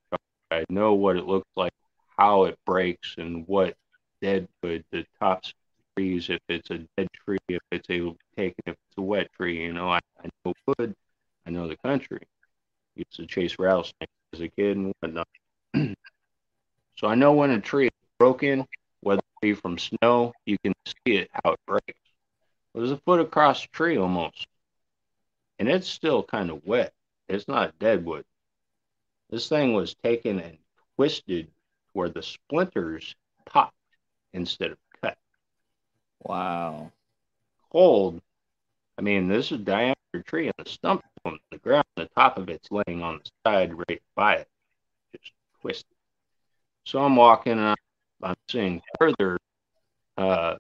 I 0.51 0.67
know 0.69 0.93
what 0.93 1.17
it 1.17 1.25
looks 1.25 1.49
like, 1.57 1.73
how 2.19 2.45
it 2.45 2.59
breaks, 2.67 3.15
and 3.17 3.49
what 3.49 3.75
dead 4.21 4.49
wood, 4.63 4.85
the 4.93 5.07
tops 5.19 5.55
trees, 5.97 6.29
if 6.29 6.41
it's 6.49 6.71
a 6.71 6.79
dead 6.97 7.09
tree, 7.25 7.39
if 7.49 7.63
it's 7.73 7.89
able 7.91 8.13
to 8.13 8.19
take 8.37 8.55
if 8.67 8.75
it's 8.75 8.99
a 8.99 9.03
wet 9.03 9.33
tree. 9.33 9.63
You 9.63 9.73
know, 9.73 9.91
I, 9.91 10.01
I 10.23 10.29
know 10.45 10.53
wood, 10.67 10.95
I 11.47 11.51
know 11.51 11.67
the 11.69 11.77
country. 11.79 12.21
Used 12.95 13.17
to 13.17 13.27
chase 13.27 13.59
rattlesnakes 13.59 14.13
as 14.33 14.41
a 14.41 14.49
kid 14.49 14.77
and 14.77 14.93
whatnot. 15.01 15.29
so 15.75 17.07
I 17.07 17.15
know 17.15 17.33
when 17.33 17.51
a 17.51 17.61
tree 17.61 17.87
is 17.87 18.09
broken, 18.19 18.67
whether 19.01 19.21
it 19.21 19.41
be 19.41 19.55
from 19.55 19.79
snow, 19.79 20.33
you 20.45 20.57
can 20.59 20.73
see 20.85 21.17
it 21.17 21.31
how 21.33 21.53
it 21.53 21.61
breaks. 21.67 22.01
It 22.75 22.79
was 22.79 22.93
a 22.93 22.99
foot 22.99 23.21
across 23.21 23.63
the 23.63 23.69
tree 23.69 23.97
almost. 23.97 24.47
And 25.59 25.69
it's 25.69 25.89
still 25.89 26.23
kind 26.23 26.51
of 26.51 26.67
wet. 26.67 26.93
It's 27.29 27.49
not 27.49 27.79
dead 27.79 28.05
wood. 28.05 28.25
This 29.31 29.49
thing 29.49 29.73
was 29.73 29.95
taken 29.95 30.39
and 30.39 30.59
twisted 30.97 31.51
where 31.93 32.09
the 32.09 32.23
splinters 32.23 33.15
popped 33.47 33.75
instead 34.33 34.71
of 34.71 34.79
Wow. 36.23 36.93
Cold. 37.71 38.21
I 38.99 39.03
mean, 39.03 39.29
this 39.29 39.47
is 39.47 39.53
a 39.53 39.59
diameter 39.59 39.97
tree, 40.25 40.47
and 40.47 40.55
the 40.59 40.71
stump 40.71 41.03
on 41.25 41.39
the 41.51 41.59
ground, 41.59 41.85
the 41.97 42.09
top 42.17 42.39
of 42.39 42.49
it's 42.49 42.71
laying 42.71 43.03
on 43.03 43.21
the 43.23 43.31
side 43.45 43.75
right 43.75 44.03
by 44.15 44.37
it, 44.37 44.49
just 45.13 45.33
twisted. 45.61 45.97
So 46.85 47.03
I'm 47.03 47.17
walking, 47.17 47.53
and 47.53 47.61
I'm, 47.61 47.77
I'm 48.23 48.37
seeing 48.49 48.81
further 48.99 49.39
uh, 50.17 50.57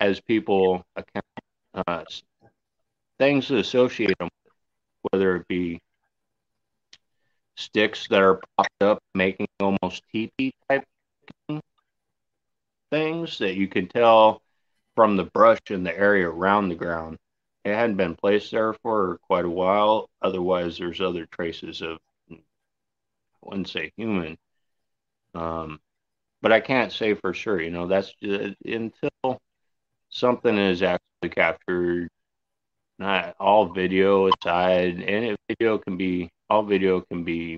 as 0.00 0.20
people 0.20 0.84
account 0.96 1.24
uh, 1.74 2.04
things 3.18 3.48
that 3.48 3.58
associate 3.58 4.18
them, 4.18 4.28
whether 5.10 5.36
it 5.36 5.48
be 5.48 5.80
sticks 7.56 8.06
that 8.08 8.20
are 8.20 8.40
popped 8.56 8.82
up, 8.82 9.02
making 9.14 9.48
almost 9.60 10.02
teepee 10.12 10.52
type 10.68 10.84
things 12.90 13.38
that 13.38 13.54
you 13.54 13.68
can 13.68 13.86
tell 13.88 14.42
from 14.98 15.16
the 15.16 15.22
brush 15.22 15.60
in 15.70 15.84
the 15.84 15.96
area 15.96 16.28
around 16.28 16.68
the 16.68 16.74
ground. 16.74 17.16
It 17.64 17.72
hadn't 17.72 17.98
been 17.98 18.16
placed 18.16 18.50
there 18.50 18.72
for 18.72 19.20
quite 19.28 19.44
a 19.44 19.48
while. 19.48 20.10
Otherwise, 20.20 20.76
there's 20.76 21.00
other 21.00 21.24
traces 21.24 21.82
of, 21.82 21.98
I 22.32 22.34
wouldn't 23.42 23.68
say 23.68 23.92
human, 23.96 24.36
um, 25.36 25.78
but 26.42 26.50
I 26.50 26.58
can't 26.58 26.90
say 26.90 27.14
for 27.14 27.32
sure. 27.32 27.62
You 27.62 27.70
know, 27.70 27.86
that's 27.86 28.12
just, 28.20 28.56
until 28.64 29.40
something 30.08 30.58
is 30.58 30.82
actually 30.82 31.28
captured. 31.30 32.08
Not 32.98 33.36
all 33.38 33.66
video 33.66 34.26
aside, 34.26 35.00
and 35.00 35.36
video 35.48 35.78
can 35.78 35.96
be 35.96 36.28
all 36.50 36.64
video 36.64 37.02
can 37.02 37.22
be 37.22 37.56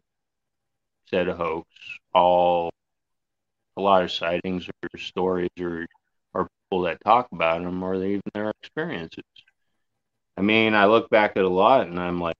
said 1.06 1.26
a 1.26 1.34
hoax. 1.34 1.66
All 2.12 2.70
a 3.78 3.80
lot 3.80 4.02
of 4.02 4.12
sightings 4.12 4.68
or 4.68 4.98
stories 4.98 5.48
or 5.58 5.86
people 6.70 6.82
that 6.82 7.02
talk 7.04 7.28
about 7.32 7.62
them 7.62 7.82
or 7.82 7.94
even 7.96 8.22
their 8.32 8.50
experiences. 8.62 9.24
I 10.36 10.42
mean, 10.42 10.74
I 10.74 10.86
look 10.86 11.10
back 11.10 11.36
at 11.36 11.44
a 11.44 11.48
lot 11.48 11.86
and 11.86 11.98
I'm 11.98 12.20
like, 12.20 12.36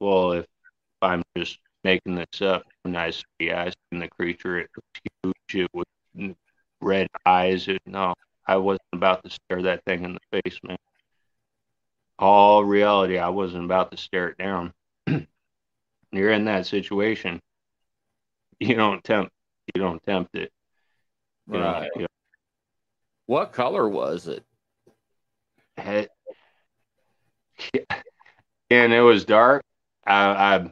well, 0.00 0.32
if 0.32 0.46
I'm 1.02 1.22
just 1.36 1.58
making 1.82 2.14
this 2.14 2.40
up, 2.40 2.62
when 2.82 2.96
I 2.96 3.10
see 3.10 3.50
I 3.50 3.66
seen 3.90 4.00
the 4.00 4.08
creature, 4.08 4.58
it 4.58 4.70
was 4.74 4.84
huge, 5.22 5.64
it 5.64 5.70
was 5.74 6.34
red 6.80 7.08
eyes. 7.26 7.68
It, 7.68 7.80
no, 7.86 8.14
I 8.46 8.56
wasn't 8.56 8.82
about 8.92 9.22
to 9.24 9.30
stare 9.30 9.62
that 9.62 9.84
thing 9.84 10.04
in 10.04 10.14
the 10.14 10.40
face, 10.42 10.58
man. 10.62 10.76
All 12.18 12.64
reality, 12.64 13.18
I 13.18 13.28
wasn't 13.28 13.64
about 13.64 13.90
to 13.90 13.96
stare 13.96 14.28
it 14.28 14.38
down. 14.38 14.72
You're 16.12 16.30
in 16.30 16.44
that 16.44 16.66
situation. 16.66 17.40
You 18.60 18.76
don't 18.76 19.02
tempt. 19.02 19.32
You 19.74 19.82
don't 19.82 20.02
tempt 20.04 20.36
it. 20.36 20.52
Right. 21.46 21.90
You 21.96 22.02
know, 22.02 22.06
what 23.26 23.52
color 23.52 23.88
was 23.88 24.28
it? 24.28 24.44
and 25.76 26.08
it 28.70 29.00
was 29.00 29.24
dark. 29.24 29.62
I, 30.06 30.70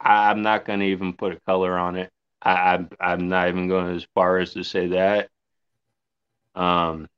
I 0.00 0.28
I'm 0.28 0.42
not 0.42 0.64
going 0.64 0.80
to 0.80 0.86
even 0.86 1.14
put 1.14 1.32
a 1.32 1.40
color 1.40 1.76
on 1.78 1.96
it. 1.96 2.10
I, 2.42 2.74
I'm 2.74 2.88
I'm 3.00 3.28
not 3.28 3.48
even 3.48 3.68
going 3.68 3.96
as 3.96 4.06
far 4.14 4.38
as 4.38 4.52
to 4.54 4.62
say 4.62 4.88
that. 4.88 5.30
Um, 6.54 7.08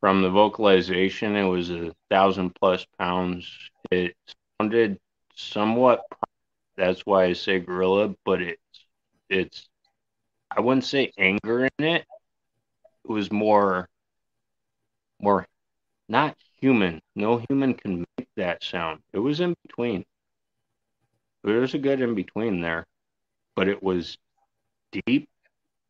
from 0.00 0.22
the 0.22 0.30
vocalization, 0.30 1.36
it 1.36 1.44
was 1.44 1.70
a 1.70 1.94
thousand 2.10 2.54
plus 2.54 2.86
pounds. 2.98 3.46
It 3.90 4.16
sounded 4.60 4.98
somewhat. 5.34 6.02
That's 6.76 7.04
why 7.04 7.24
I 7.24 7.32
say 7.34 7.60
gorilla, 7.60 8.14
but 8.24 8.40
it's 8.42 8.86
it's. 9.28 9.68
I 10.50 10.60
wouldn't 10.60 10.84
say 10.84 11.12
anger 11.16 11.66
in 11.78 11.84
it 11.84 12.04
was 13.04 13.30
more 13.30 13.88
more 15.20 15.46
not 16.08 16.36
human. 16.60 17.00
No 17.14 17.42
human 17.48 17.74
can 17.74 18.04
make 18.18 18.28
that 18.36 18.62
sound. 18.62 19.00
It 19.12 19.18
was 19.18 19.40
in 19.40 19.54
between. 19.66 20.04
There 21.44 21.60
was 21.60 21.74
a 21.74 21.78
good 21.78 22.00
in 22.00 22.14
between 22.14 22.60
there, 22.60 22.86
but 23.54 23.68
it 23.68 23.82
was 23.82 24.18
deep. 24.92 25.28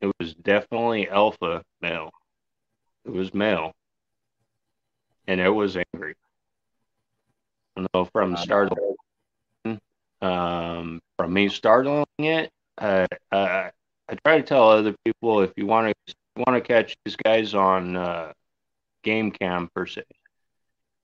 It 0.01 0.13
was 0.19 0.35
definitely 0.35 1.09
alpha 1.09 1.63
male. 1.81 2.11
It 3.05 3.11
was 3.11 3.35
male, 3.35 3.73
and 5.27 5.41
it 5.41 5.49
was 5.49 5.77
angry. 5.95 6.15
I 7.77 7.87
know 7.95 8.05
from 8.05 8.37
startling, 8.37 8.97
um, 10.21 11.01
from 11.17 11.33
me 11.33 11.49
startling 11.49 12.07
it, 12.19 12.51
uh, 12.79 13.07
uh, 13.33 13.71
I 14.09 14.15
try 14.25 14.39
to 14.39 14.43
tell 14.43 14.71
other 14.71 14.95
people 15.05 15.41
if 15.41 15.53
you 15.57 15.67
want 15.67 15.95
to 16.07 16.15
want 16.47 16.57
to 16.57 16.61
catch 16.61 16.97
these 17.05 17.17
guys 17.17 17.55
on 17.55 17.97
uh, 17.97 18.33
game 19.03 19.31
cam 19.31 19.69
per 19.75 19.87
se, 19.87 20.03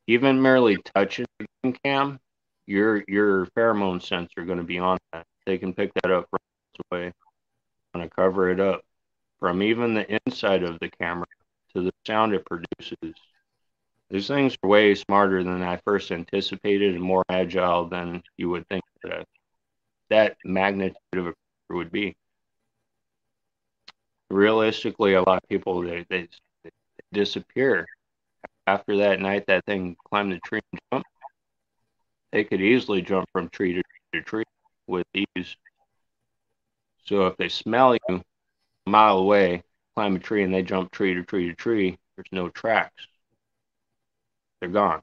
even 0.07 0.41
merely 0.41 0.77
touching 0.95 1.27
the 1.39 1.47
game 1.63 1.77
cam, 1.85 2.21
your 2.67 3.05
your 3.09 3.47
pheromone 3.47 4.03
sensor 4.03 4.45
going 4.45 4.59
to 4.59 4.65
be 4.65 4.79
on 4.79 4.99
that. 5.13 5.27
They 5.45 5.59
can 5.59 5.73
pick 5.73 5.93
that 5.95 6.11
up 6.11 6.27
right 6.33 6.41
away. 6.91 7.13
Going 7.95 8.09
to 8.09 8.15
cover 8.15 8.51
it 8.51 8.61
up 8.61 8.83
from 9.41 9.63
even 9.63 9.95
the 9.95 10.21
inside 10.27 10.63
of 10.63 10.79
the 10.81 10.91
camera 10.91 11.27
to 11.75 11.83
the 11.83 11.93
sound 12.07 12.35
it 12.35 12.45
produces. 12.45 13.15
These 14.11 14.29
things 14.29 14.57
are 14.63 14.69
way 14.69 14.95
smarter 14.95 15.43
than 15.43 15.63
I 15.63 15.79
first 15.79 16.13
anticipated 16.13 16.95
and 16.95 17.03
more 17.03 17.25
agile 17.29 17.89
than 17.89 18.23
you 18.37 18.51
would 18.51 18.69
think 18.69 18.85
that 19.03 19.27
that 20.11 20.37
magnitude 20.45 20.97
of 21.15 21.27
a 21.27 21.35
would 21.71 21.91
be 21.91 22.17
realistically, 24.31 25.15
a 25.15 25.23
lot 25.23 25.43
of 25.43 25.49
people 25.49 25.83
they, 25.83 26.05
they, 26.09 26.29
they 26.65 26.71
disappear 27.13 27.87
after 28.67 28.99
that 28.99 29.21
night. 29.21 29.47
That 29.47 29.65
thing 29.67 29.97
climbed 30.09 30.33
the 30.33 30.41
tree 30.41 30.61
and 30.73 30.81
jumped. 30.93 31.09
They 32.33 32.45
could 32.45 32.61
easily 32.61 33.03
jump 33.03 33.29
from 33.33 33.49
tree 33.49 33.75
to 33.75 33.83
tree 33.83 34.21
to 34.21 34.23
tree 34.23 34.45
with 34.87 35.07
ease. 35.15 35.57
So 37.05 37.27
if 37.27 37.37
they 37.37 37.49
smell 37.49 37.95
you 37.95 38.01
a 38.09 38.91
mile 38.91 39.19
away, 39.19 39.63
climb 39.95 40.17
a 40.17 40.19
tree, 40.19 40.43
and 40.43 40.53
they 40.53 40.63
jump 40.63 40.91
tree 40.91 41.15
to 41.15 41.23
tree 41.23 41.49
to 41.49 41.55
tree, 41.55 41.97
There's 42.17 42.27
no 42.33 42.49
tracks. 42.49 43.07
They're 44.61 44.71
gone. 44.71 45.03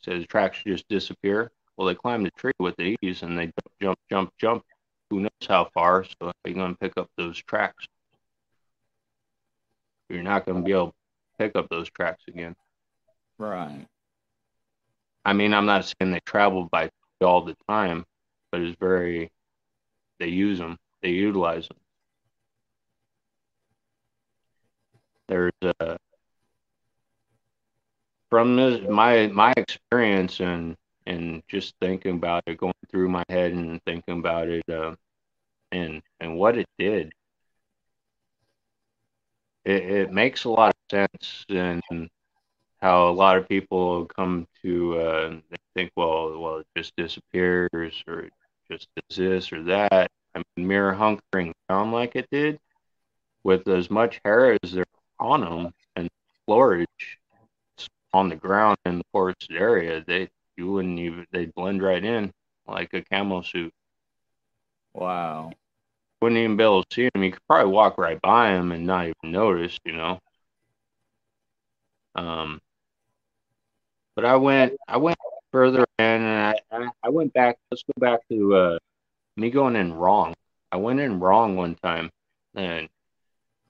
So 0.00 0.18
the 0.18 0.26
tracks 0.26 0.62
just 0.66 0.88
disappear. 0.88 1.50
Well, 1.76 1.86
they 1.88 1.94
climb 1.94 2.22
the 2.24 2.30
tree 2.32 2.52
with 2.58 2.78
ease 2.80 3.22
and 3.22 3.38
they 3.38 3.52
jump, 3.80 3.98
jump, 4.10 4.32
jump. 4.38 4.64
Who 5.10 5.20
knows 5.20 5.30
how 5.46 5.70
far? 5.74 6.04
So 6.04 6.10
how 6.22 6.28
are 6.28 6.48
you 6.48 6.54
going 6.54 6.74
to 6.74 6.78
pick 6.78 6.94
up 6.96 7.08
those 7.16 7.38
tracks? 7.42 7.86
You're 10.08 10.22
not 10.22 10.46
going 10.46 10.58
to 10.58 10.64
be 10.64 10.72
able 10.72 10.88
to 10.88 10.94
pick 11.38 11.56
up 11.56 11.68
those 11.68 11.90
tracks 11.90 12.24
again. 12.28 12.54
Right. 13.38 13.86
I 15.24 15.32
mean, 15.32 15.52
I'm 15.52 15.66
not 15.66 15.84
saying 15.84 16.12
they 16.12 16.20
travel 16.24 16.68
by 16.70 16.90
all 17.20 17.44
the 17.44 17.56
time, 17.68 18.04
but 18.52 18.60
it's 18.60 18.78
very, 18.78 19.30
they 20.20 20.28
use 20.28 20.58
them, 20.58 20.78
they 21.02 21.10
utilize 21.10 21.66
them. 21.68 21.78
There's 25.28 25.52
a, 25.80 25.96
from 28.30 28.56
this, 28.56 28.88
my 28.88 29.26
my 29.28 29.52
experience 29.56 30.38
and 30.40 30.76
and 31.06 31.42
just 31.48 31.74
thinking 31.80 32.16
about 32.16 32.44
it, 32.46 32.58
going 32.58 32.74
through 32.90 33.08
my 33.08 33.24
head 33.28 33.52
and 33.52 33.82
thinking 33.84 34.18
about 34.20 34.48
it, 34.48 34.68
uh, 34.68 34.94
and 35.72 36.02
and 36.20 36.36
what 36.36 36.56
it 36.56 36.66
did, 36.78 37.12
it, 39.66 39.82
it 39.90 40.12
makes 40.12 40.44
a 40.44 40.50
lot 40.50 40.70
of 40.70 40.76
sense 40.90 41.44
and 41.50 41.82
how 42.80 43.08
a 43.08 43.12
lot 43.12 43.36
of 43.36 43.48
people 43.48 44.06
come 44.06 44.46
to 44.62 44.98
uh, 44.98 45.36
think, 45.74 45.90
well, 45.96 46.38
well, 46.38 46.58
it 46.58 46.66
just 46.76 46.94
disappears 46.96 48.02
or 48.06 48.20
it 48.20 48.32
just 48.70 48.88
does 48.96 49.16
this 49.16 49.52
or 49.52 49.62
that. 49.64 50.10
I 50.34 50.42
mean, 50.56 50.68
mirror 50.68 50.94
hunkering 50.94 51.52
down 51.68 51.92
like 51.92 52.14
it 52.16 52.28
did, 52.30 52.58
with 53.44 53.66
as 53.68 53.90
much 53.90 54.20
hair 54.24 54.56
as 54.62 54.72
there 54.72 54.84
on 55.18 55.40
them 55.40 55.74
and 55.96 56.08
storage 56.44 57.18
on 58.12 58.28
the 58.28 58.36
ground 58.36 58.76
in 58.86 58.98
the 58.98 59.04
forested 59.12 59.56
area, 59.56 60.04
they 60.06 60.28
you 60.56 60.70
wouldn't 60.70 60.98
even 60.98 61.26
they'd 61.32 61.54
blend 61.54 61.82
right 61.82 62.04
in 62.04 62.32
like 62.66 62.92
a 62.94 63.02
camo 63.02 63.42
suit. 63.42 63.72
Wow. 64.94 65.52
Wouldn't 66.26 66.40
even 66.40 66.56
be 66.56 66.64
able 66.64 66.82
to 66.82 66.92
see 66.92 67.08
him. 67.14 67.22
You 67.22 67.30
could 67.30 67.46
probably 67.46 67.70
walk 67.70 67.98
right 67.98 68.20
by 68.20 68.50
him 68.50 68.72
and 68.72 68.84
not 68.84 69.04
even 69.04 69.30
notice, 69.30 69.78
you 69.84 69.92
know. 69.92 70.18
Um, 72.16 72.60
but 74.16 74.24
I 74.24 74.34
went 74.34 74.72
I 74.88 74.96
went 74.96 75.18
further 75.52 75.86
in 76.00 76.04
and 76.04 76.58
I, 76.72 76.88
I 77.00 77.10
went 77.10 77.32
back. 77.32 77.58
Let's 77.70 77.84
go 77.84 77.92
back 78.00 78.26
to 78.28 78.56
uh, 78.56 78.78
me 79.36 79.50
going 79.50 79.76
in 79.76 79.94
wrong. 79.94 80.34
I 80.72 80.78
went 80.78 80.98
in 80.98 81.20
wrong 81.20 81.54
one 81.54 81.76
time 81.76 82.10
and 82.56 82.88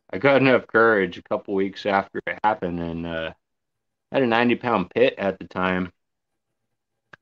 I 0.09 0.17
got 0.17 0.41
enough 0.41 0.67
courage 0.67 1.19
a 1.19 1.23
couple 1.25 1.53
weeks 1.53 1.85
after 1.85 2.23
it 2.27 2.39
happened 2.43 2.81
and 2.81 3.07
uh, 3.07 3.33
had 4.11 4.23
a 4.23 4.27
90 4.27 4.55
pound 4.55 4.91
pit 4.95 5.15
at 5.19 5.39
the 5.39 5.47
time. 5.47 5.93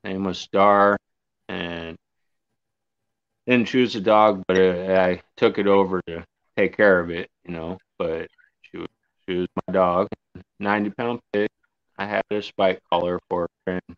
Name 0.05 0.23
was 0.23 0.39
Star 0.39 0.97
and 1.49 1.99
didn't 3.47 3.69
choose 3.69 3.95
a 3.95 4.01
dog, 4.01 4.43
but 4.47 4.59
I 4.59 5.23
took 5.37 5.59
it 5.59 5.67
over 5.67 6.01
to 6.07 6.25
take 6.57 6.77
care 6.77 7.01
of 7.01 7.11
it, 7.11 7.31
you 7.47 7.55
know. 7.55 7.79
But 7.99 8.29
she 8.63 8.79
was, 8.79 8.89
she 9.27 9.37
was 9.37 9.49
my 9.67 9.73
dog, 9.73 10.09
90 10.59 10.91
pound 10.91 11.21
pig. 11.33 11.49
I 11.99 12.07
had 12.07 12.25
a 12.31 12.43
spike 12.43 12.81
collar 12.91 13.21
for 13.29 13.49
her 13.67 13.81
and 13.89 13.97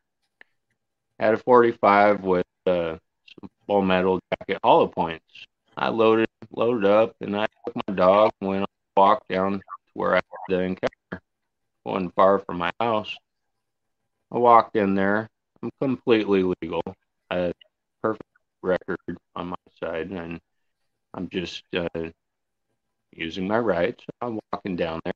had 1.18 1.34
a 1.34 1.38
45 1.38 2.22
with 2.22 2.46
uh, 2.66 2.98
some 3.40 3.50
full 3.66 3.82
metal 3.82 4.20
jacket 4.30 4.60
hollow 4.62 4.88
points. 4.88 5.24
I 5.76 5.88
loaded 5.88 6.28
loaded 6.50 6.88
up 6.88 7.14
and 7.20 7.36
I 7.36 7.46
took 7.66 7.76
my 7.88 7.94
dog 7.94 8.32
and 8.40 8.50
went 8.50 8.62
on 8.62 8.66
a 8.96 9.00
walk 9.00 9.28
down 9.28 9.58
to 9.58 9.64
where 9.94 10.14
I 10.14 10.16
had 10.16 10.22
the 10.48 10.60
encounter. 10.60 11.22
Wasn't 11.84 12.14
far 12.14 12.38
from 12.40 12.58
my 12.58 12.72
house. 12.80 13.14
I 14.32 14.38
walked 14.38 14.76
in 14.76 14.94
there. 14.94 15.28
I'm 15.62 15.70
completely 15.80 16.42
legal. 16.42 16.82
I 17.30 17.52
perfect 18.02 18.24
record 18.66 18.98
on 19.34 19.48
my 19.48 19.56
side 19.80 20.10
and 20.10 20.40
I'm 21.14 21.28
just 21.30 21.62
uh, 21.74 22.10
using 23.12 23.48
my 23.48 23.58
rights. 23.58 24.04
I'm 24.20 24.38
walking 24.52 24.76
down 24.76 25.00
there. 25.04 25.14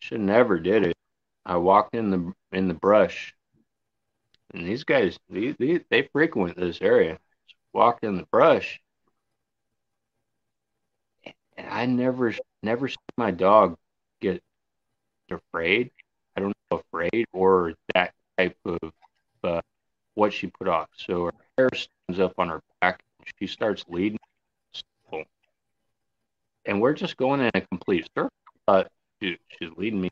Should 0.00 0.20
never 0.20 0.58
did 0.58 0.84
it. 0.84 0.96
I 1.44 1.56
walked 1.56 1.94
in 1.94 2.10
the 2.10 2.32
in 2.52 2.68
the 2.68 2.74
brush, 2.74 3.34
and 4.52 4.66
these 4.66 4.84
guys 4.84 5.18
they 5.30 5.52
they, 5.58 5.80
they 5.90 6.08
frequent 6.12 6.56
this 6.56 6.80
area. 6.82 7.18
Walked 7.72 8.04
in 8.04 8.16
the 8.16 8.26
brush, 8.30 8.80
and 11.56 11.68
I 11.68 11.86
never 11.86 12.34
never 12.62 12.88
see 12.88 12.96
my 13.16 13.30
dog 13.30 13.76
get 14.20 14.42
afraid. 15.30 15.90
I 16.36 16.40
don't 16.40 16.54
know 16.70 16.82
afraid 16.88 17.26
or 17.32 17.74
that 17.94 18.12
type 18.36 18.56
of 18.64 18.92
uh, 19.42 19.60
what 20.14 20.32
she 20.32 20.48
put 20.48 20.68
off. 20.68 20.88
So 20.96 21.30
hair 21.56 21.68
stands 21.74 22.20
up 22.20 22.34
on 22.38 22.48
her 22.48 22.60
back. 22.80 23.00
She 23.38 23.46
starts 23.46 23.84
leading, 23.88 24.18
and 26.64 26.80
we're 26.80 26.94
just 26.94 27.16
going 27.16 27.40
in 27.40 27.50
a 27.54 27.60
complete 27.60 28.08
circle. 28.16 28.30
Uh, 28.68 28.84
she, 29.20 29.38
she's 29.48 29.70
leading 29.76 30.00
me, 30.00 30.10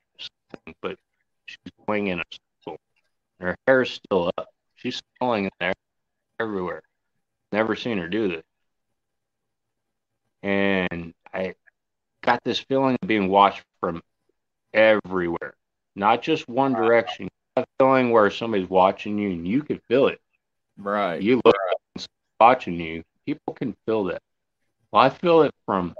but 0.81 0.99
She's 1.47 1.73
going 1.87 2.09
in 2.09 2.21
a 2.21 2.25
circle. 2.65 2.81
Her 3.41 3.57
hair's 3.67 3.93
still 3.93 4.31
up. 4.37 4.49
She's 4.77 5.03
falling 5.19 5.45
in 5.45 5.51
there 5.61 5.75
everywhere. 6.41 6.83
Never 7.53 7.77
seen 7.77 7.99
her 7.99 8.09
do 8.09 8.29
this. 8.29 8.45
And 10.43 11.15
I 11.33 11.55
got 12.23 12.43
this 12.45 12.59
feeling 12.59 12.97
of 13.01 13.09
being 13.09 13.29
watched 13.29 13.63
from 13.81 14.03
everywhere, 14.73 15.55
not 15.95 16.23
just 16.23 16.49
one 16.49 16.73
direction. 16.73 17.29
That 17.57 17.69
feeling 17.79 18.11
where 18.11 18.31
somebody's 18.31 18.69
watching 18.69 19.19
you 19.19 19.31
and 19.31 19.47
you 19.47 19.63
can 19.63 19.79
feel 19.87 20.09
it. 20.09 20.21
Right. 20.77 21.23
You 21.23 21.41
look 21.45 21.57
right. 21.97 22.07
watching 22.41 22.79
you. 22.81 23.03
People 23.27 23.55
can 23.55 23.75
feel 23.87 24.05
that. 24.05 24.23
Well, 24.91 25.03
I 25.03 25.11
feel 25.11 25.43
it 25.43 25.53
from 25.67 25.95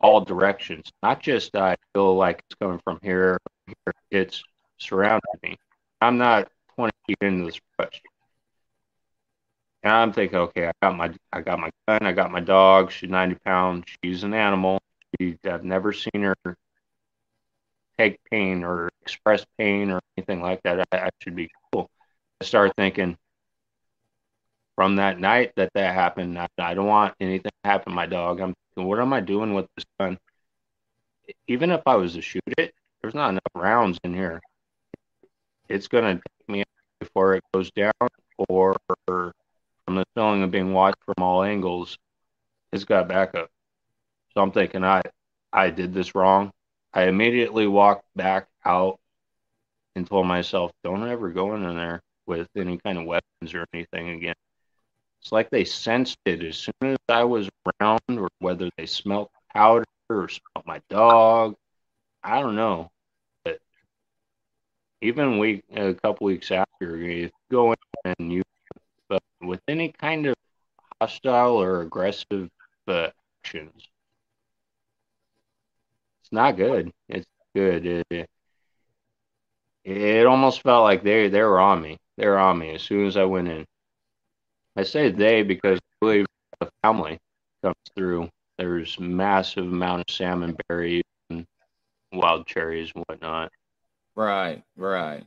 all 0.00 0.20
directions. 0.20 0.90
Not 1.02 1.20
just 1.20 1.54
I 1.56 1.76
feel 1.94 2.16
like 2.16 2.42
it's 2.46 2.56
coming 2.60 2.80
from 2.84 2.98
here. 3.02 3.38
here. 3.66 3.94
It's 4.10 4.42
surrounding 4.78 5.20
me. 5.42 5.56
I'm 6.00 6.18
not 6.18 6.50
20 6.76 6.92
feet 7.06 7.18
into 7.20 7.46
this 7.46 7.60
brush. 7.76 8.00
And 9.82 9.92
I'm 9.92 10.12
thinking, 10.12 10.38
okay, 10.38 10.68
I 10.68 10.72
got 10.82 10.96
my 10.96 11.12
I 11.32 11.40
got 11.40 11.58
my 11.58 11.70
gun, 11.88 12.06
I 12.06 12.12
got 12.12 12.30
my 12.30 12.40
dog. 12.40 12.90
She's 12.90 13.10
90 13.10 13.36
pounds. 13.44 13.84
She's 14.04 14.24
an 14.24 14.34
animal. 14.34 14.80
She, 15.18 15.38
I've 15.44 15.64
never 15.64 15.92
seen 15.92 16.22
her 16.22 16.36
take 17.98 18.18
pain 18.30 18.62
or 18.64 18.90
express 19.02 19.44
pain 19.58 19.90
or 19.90 20.00
anything 20.16 20.40
like 20.42 20.62
that. 20.64 20.86
I, 20.92 20.98
I 20.98 21.08
should 21.20 21.36
be 21.36 21.50
cool. 21.72 21.90
I 22.40 22.44
started 22.44 22.74
thinking 22.76 23.16
from 24.80 24.96
that 24.96 25.20
night 25.20 25.52
that 25.56 25.70
that 25.74 25.94
happened. 25.94 26.38
I, 26.38 26.48
I 26.58 26.72
don't 26.72 26.86
want 26.86 27.14
anything 27.20 27.50
to 27.64 27.68
happen 27.68 27.92
my 27.92 28.06
dog. 28.06 28.40
I'm 28.40 28.54
thinking, 28.74 28.88
what 28.88 28.98
am 28.98 29.12
I 29.12 29.20
doing 29.20 29.52
with 29.52 29.66
this 29.76 29.84
gun? 29.98 30.18
Even 31.48 31.70
if 31.70 31.82
I 31.84 31.96
was 31.96 32.14
to 32.14 32.22
shoot 32.22 32.42
it, 32.56 32.72
there's 33.02 33.14
not 33.14 33.28
enough 33.28 33.42
rounds 33.54 33.98
in 34.04 34.14
here 34.14 34.40
it's 35.70 35.86
going 35.86 36.04
to 36.04 36.14
take 36.14 36.48
me 36.48 36.64
before 36.98 37.34
it 37.34 37.44
goes 37.54 37.70
down, 37.70 37.92
or 38.48 38.76
from 38.98 39.94
the 39.94 40.04
feeling 40.14 40.42
of 40.42 40.50
being 40.50 40.72
watched 40.72 41.02
from 41.04 41.22
all 41.22 41.42
angles, 41.42 41.96
it's 42.72 42.84
got 42.84 43.08
backup. 43.08 43.50
So 44.34 44.42
I'm 44.42 44.52
thinking 44.52 44.84
I 44.84 45.02
I 45.52 45.70
did 45.70 45.94
this 45.94 46.14
wrong. 46.14 46.52
I 46.92 47.04
immediately 47.04 47.66
walked 47.66 48.06
back 48.16 48.48
out 48.64 48.98
and 49.94 50.06
told 50.06 50.26
myself, 50.26 50.72
don't 50.82 51.08
ever 51.08 51.30
go 51.30 51.54
in 51.54 51.62
there 51.62 52.00
with 52.26 52.48
any 52.56 52.78
kind 52.78 52.98
of 52.98 53.04
weapons 53.04 53.54
or 53.54 53.66
anything 53.72 54.10
again. 54.10 54.34
It's 55.22 55.32
like 55.32 55.50
they 55.50 55.64
sensed 55.64 56.18
it 56.24 56.42
as 56.42 56.56
soon 56.58 56.92
as 56.92 56.98
I 57.08 57.24
was 57.24 57.48
around, 57.80 58.00
or 58.10 58.28
whether 58.38 58.70
they 58.76 58.86
smelt 58.86 59.30
powder 59.54 59.84
or 60.08 60.28
smelt 60.28 60.66
my 60.66 60.80
dog. 60.88 61.56
I 62.22 62.40
don't 62.40 62.56
know 62.56 62.90
But 63.44 63.60
even 65.00 65.38
week 65.38 65.64
a 65.74 65.94
couple 65.94 66.26
weeks 66.26 66.50
after, 66.50 66.96
if 66.96 67.02
you 67.02 67.30
go 67.50 67.72
in 67.72 67.78
and 68.18 68.32
you 68.32 68.42
but 69.08 69.22
with 69.42 69.60
any 69.68 69.92
kind 69.92 70.26
of 70.26 70.34
hostile 71.00 71.60
or 71.60 71.82
aggressive 71.82 72.50
uh, 72.88 73.08
actions, 73.44 73.88
it's 76.22 76.32
not 76.32 76.56
good. 76.56 76.90
It's 77.08 77.26
good. 77.54 77.86
It, 78.10 78.28
it 79.84 80.26
almost 80.26 80.62
felt 80.62 80.84
like 80.84 81.02
they 81.02 81.28
they 81.28 81.42
were 81.42 81.60
on 81.60 81.82
me. 81.82 81.98
They 82.16 82.26
were 82.26 82.38
on 82.38 82.58
me 82.58 82.74
as 82.74 82.82
soon 82.82 83.06
as 83.06 83.16
I 83.16 83.24
went 83.24 83.48
in. 83.48 83.66
I 84.76 84.82
say 84.82 85.10
they 85.10 85.42
because 85.42 85.78
I 85.78 85.96
believe 86.00 86.26
the 86.60 86.70
family 86.82 87.18
comes 87.62 87.76
through. 87.96 88.28
There's 88.58 88.98
massive 89.00 89.64
amount 89.64 90.04
of 90.08 90.14
salmon 90.14 90.56
berries 90.68 91.02
and 91.30 91.46
wild 92.12 92.46
cherries 92.46 92.92
and 92.94 93.04
whatnot. 93.08 93.50
Right, 94.14 94.62
right. 94.76 95.24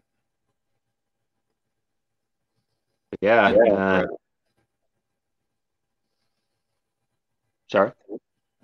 Yeah. 3.21 3.51
Uh, 3.51 4.05
sorry. 7.69 7.91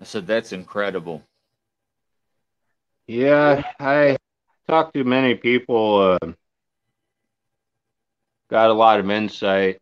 I 0.00 0.04
said 0.04 0.26
that's 0.26 0.52
incredible. 0.52 1.22
Yeah, 3.06 3.62
I 3.80 4.16
talked 4.68 4.94
to 4.94 5.04
many 5.04 5.34
people, 5.34 6.18
uh, 6.22 6.32
got 8.48 8.70
a 8.70 8.74
lot 8.74 9.00
of 9.00 9.10
insight. 9.10 9.78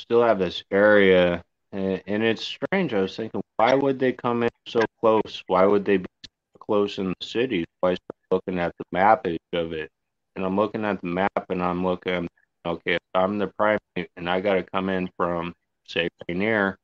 Still 0.00 0.22
have 0.22 0.38
this 0.38 0.64
area, 0.70 1.44
and, 1.72 2.00
it's 2.06 2.42
strange. 2.42 2.94
I 2.94 3.02
was 3.02 3.14
thinking, 3.14 3.42
why 3.56 3.74
would 3.74 3.98
they 3.98 4.12
come 4.12 4.42
in 4.42 4.48
so 4.66 4.80
close? 4.98 5.44
Why 5.46 5.66
would 5.66 5.84
they 5.84 5.98
be 5.98 6.06
so 6.24 6.58
close 6.58 6.96
in 6.96 7.08
the 7.08 7.26
cities? 7.26 7.66
Why 7.80 7.96
looking 8.30 8.58
at 8.58 8.72
the 8.78 8.84
mappage 8.92 9.38
of 9.52 9.74
it? 9.74 9.90
And 10.34 10.44
I'm 10.44 10.56
looking 10.56 10.86
at 10.86 11.02
the 11.02 11.06
map, 11.06 11.44
and 11.50 11.62
I'm 11.62 11.84
looking, 11.84 12.28
okay, 12.64 12.98
I'm 13.14 13.38
the 13.38 13.48
primate, 13.48 14.10
and 14.16 14.28
I 14.28 14.40
got 14.40 14.54
to 14.54 14.62
come 14.62 14.88
in 14.88 15.10
from 15.18 15.54
say 15.86 16.08
Rainier 16.26 16.78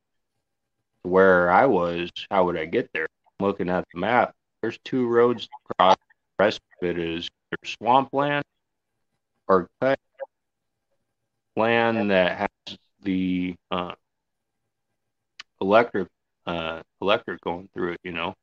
to 1.02 1.08
where 1.10 1.50
I 1.50 1.64
was, 1.64 2.10
how 2.30 2.44
would 2.44 2.58
I 2.58 2.66
get 2.66 2.90
there? 2.92 3.06
I'm 3.40 3.46
looking 3.46 3.70
at 3.70 3.86
the 3.94 4.00
map. 4.00 4.34
There's 4.60 4.78
two 4.84 5.06
roads 5.08 5.48
across. 5.70 5.96
The 6.36 6.44
rest 6.44 6.60
of 6.82 6.88
it 6.88 6.98
is 6.98 7.30
swampland 7.64 8.44
or 9.48 9.68
cut 9.80 9.98
land 11.56 12.10
that 12.10 12.36
has 12.36 12.76
the 13.06 13.54
uh, 13.70 13.94
electric 15.60 16.08
uh, 16.46 16.82
electric 17.00 17.40
going 17.40 17.68
through 17.72 17.92
it, 17.92 18.00
you 18.04 18.12
know. 18.12 18.34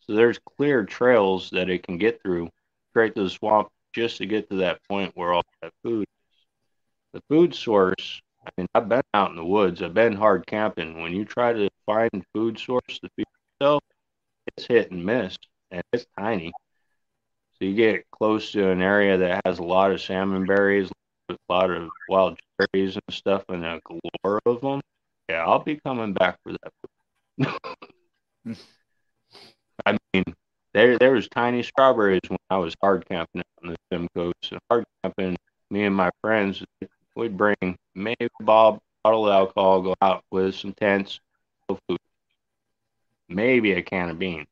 So 0.00 0.14
there's 0.14 0.38
clear 0.56 0.84
trails 0.84 1.50
that 1.50 1.68
it 1.68 1.82
can 1.82 1.98
get 1.98 2.22
through 2.22 2.48
straight 2.90 3.14
to 3.16 3.24
the 3.24 3.30
swamp 3.30 3.68
just 3.92 4.18
to 4.18 4.26
get 4.26 4.48
to 4.50 4.56
that 4.56 4.80
point 4.88 5.12
where 5.16 5.32
all 5.32 5.42
that 5.62 5.72
food 5.82 6.02
is. 6.02 6.44
The 7.12 7.22
food 7.28 7.54
source, 7.54 8.20
I 8.46 8.50
mean, 8.56 8.66
I've 8.74 8.88
been 8.88 9.02
out 9.14 9.30
in 9.30 9.36
the 9.36 9.44
woods, 9.44 9.82
I've 9.82 9.94
been 9.94 10.14
hard 10.14 10.46
camping. 10.46 11.00
When 11.00 11.12
you 11.12 11.24
try 11.24 11.52
to 11.52 11.68
find 11.86 12.24
food 12.34 12.58
source 12.58 12.98
to 13.02 13.08
feed 13.16 13.26
yourself, 13.60 13.82
it's 14.56 14.66
hit 14.66 14.90
and 14.90 15.04
miss, 15.04 15.36
and 15.70 15.82
it's 15.92 16.06
tiny. 16.18 16.52
So 17.58 17.66
you 17.66 17.74
get 17.74 18.10
close 18.10 18.52
to 18.52 18.70
an 18.70 18.80
area 18.80 19.18
that 19.18 19.42
has 19.44 19.58
a 19.58 19.64
lot 19.64 19.90
of 19.92 20.00
salmon 20.00 20.46
berries, 20.46 20.90
a 21.30 21.52
lot 21.52 21.70
of 21.70 21.88
wild 22.08 22.38
cherries 22.60 22.94
and 22.94 23.02
stuff, 23.14 23.44
and 23.48 23.64
a 23.64 23.80
galore 23.84 24.40
of 24.46 24.60
them. 24.60 24.80
Yeah, 25.28 25.44
I'll 25.44 25.60
be 25.60 25.76
coming 25.76 26.12
back 26.12 26.38
for 26.42 26.52
that. 26.52 26.72
I 29.86 29.98
mean, 30.12 30.24
there 30.74 30.98
there 30.98 31.12
was 31.12 31.28
tiny 31.28 31.62
strawberries 31.62 32.20
when 32.28 32.38
I 32.50 32.58
was 32.58 32.74
hard 32.80 33.06
camping 33.08 33.42
on 33.62 33.70
the 33.70 33.76
Simcoe. 33.92 34.32
So 34.42 34.58
hard 34.70 34.84
camping, 35.02 35.36
me 35.70 35.84
and 35.84 35.94
my 35.94 36.10
friends, 36.20 36.62
we'd 37.14 37.36
bring 37.36 37.76
maybe 37.94 38.28
a 38.40 38.44
bottle 38.44 38.80
of 39.04 39.28
alcohol, 39.32 39.82
go 39.82 39.94
out 40.02 40.24
with 40.30 40.54
some 40.54 40.72
tents, 40.74 41.20
food, 41.68 41.98
maybe 43.28 43.72
a 43.72 43.82
can 43.82 44.10
of 44.10 44.18
beans. 44.18 44.46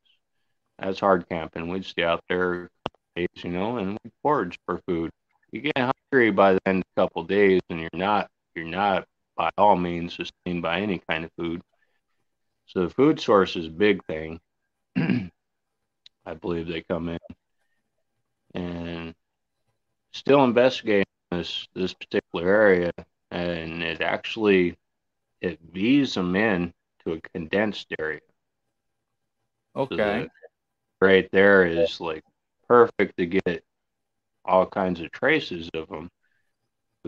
That's 0.78 1.00
hard 1.00 1.28
camping. 1.28 1.68
We'd 1.68 1.84
stay 1.84 2.04
out 2.04 2.22
there 2.28 2.70
you 3.18 3.50
know, 3.50 3.78
and 3.78 3.98
we'd 4.04 4.12
forage 4.22 4.58
for 4.66 4.80
food. 4.86 5.10
You 5.52 5.60
get 5.62 5.76
by 6.38 6.54
the 6.54 6.60
end 6.64 6.78
of 6.82 6.86
a 6.96 7.00
couple 7.02 7.22
of 7.22 7.28
days, 7.28 7.60
and 7.68 7.80
you're 7.80 7.90
not 7.92 8.30
you're 8.54 8.64
not 8.64 9.06
by 9.36 9.50
all 9.58 9.76
means 9.76 10.14
sustained 10.14 10.62
by 10.62 10.80
any 10.80 11.02
kind 11.10 11.24
of 11.24 11.32
food. 11.36 11.60
So 12.66 12.84
the 12.84 12.90
food 12.90 13.20
source 13.20 13.56
is 13.56 13.66
a 13.66 13.70
big 13.70 14.04
thing. 14.06 14.40
I 14.96 16.34
believe 16.40 16.68
they 16.68 16.82
come 16.82 17.08
in 17.08 17.18
and 18.54 19.14
still 20.12 20.44
investigating 20.44 21.04
this 21.32 21.66
this 21.74 21.92
particular 21.92 22.48
area, 22.48 22.92
and 23.32 23.82
it 23.82 24.00
actually 24.00 24.76
it 25.40 25.58
V's 25.72 26.14
them 26.14 26.36
in 26.36 26.72
to 27.04 27.14
a 27.14 27.20
condensed 27.34 27.92
area. 27.98 28.20
Okay. 29.74 29.96
So 29.96 30.28
right 31.00 31.28
there 31.32 31.66
is 31.66 32.00
like 32.00 32.22
perfect 32.68 33.16
to 33.16 33.26
get 33.26 33.64
all 34.44 34.66
kinds 34.66 35.00
of 35.00 35.10
traces 35.10 35.68
of 35.74 35.88
them. 35.88 36.10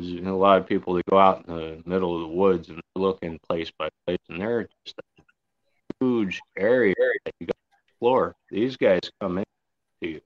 Because 0.00 0.14
you 0.14 0.22
know, 0.22 0.34
a 0.34 0.38
lot 0.38 0.58
of 0.58 0.66
people 0.66 0.94
that 0.94 1.04
go 1.10 1.18
out 1.18 1.44
in 1.46 1.54
the 1.54 1.82
middle 1.84 2.14
of 2.14 2.22
the 2.22 2.34
woods 2.34 2.70
and 2.70 2.80
looking 2.96 3.38
place 3.46 3.70
by 3.78 3.90
place, 4.06 4.18
and 4.30 4.40
they're 4.40 4.66
just 4.86 4.98
a 4.98 5.22
huge 6.00 6.40
area 6.56 6.94
that 7.24 7.34
you 7.38 7.46
got 7.46 7.52
to 7.52 7.76
explore. 7.86 8.34
These 8.50 8.78
guys 8.78 9.00
come 9.20 9.38
in 9.38 9.44
to 10.02 10.08
you. 10.08 10.20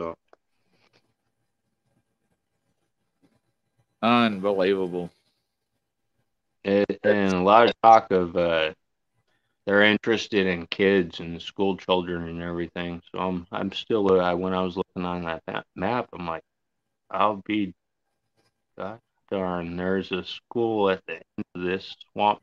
So 0.00 0.16
unbelievable. 4.02 5.10
It, 6.64 6.98
and 7.04 7.34
a 7.34 7.42
lot 7.42 7.68
of 7.68 7.74
talk 7.80 8.10
of 8.10 8.36
uh, 8.36 8.72
they're 9.64 9.84
interested 9.84 10.48
in 10.48 10.66
kids 10.66 11.20
and 11.20 11.40
school 11.40 11.76
children 11.76 12.28
and 12.28 12.42
everything. 12.42 13.00
So 13.12 13.20
I'm 13.20 13.46
I'm 13.52 13.70
still 13.70 14.20
uh, 14.20 14.34
when 14.34 14.54
I 14.54 14.62
was 14.62 14.76
looking 14.76 15.04
on 15.04 15.22
that 15.22 15.66
map, 15.76 16.08
I'm 16.12 16.26
like, 16.26 16.42
I'll 17.10 17.42
be, 17.46 17.74
God 18.78 19.00
darn, 19.28 19.76
there's 19.76 20.12
a 20.12 20.24
school 20.24 20.88
at 20.88 21.02
the 21.06 21.14
end 21.14 21.44
of 21.56 21.62
this 21.62 21.96
swamp 22.12 22.40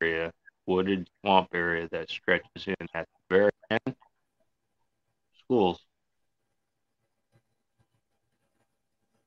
area, 0.00 0.30
wooded 0.66 1.08
swamp 1.20 1.48
area 1.54 1.88
that 1.90 2.10
stretches 2.10 2.66
in 2.66 2.74
at 2.92 3.08
the 3.30 3.34
very 3.34 3.50
end. 3.70 3.96
Schools. 5.38 5.80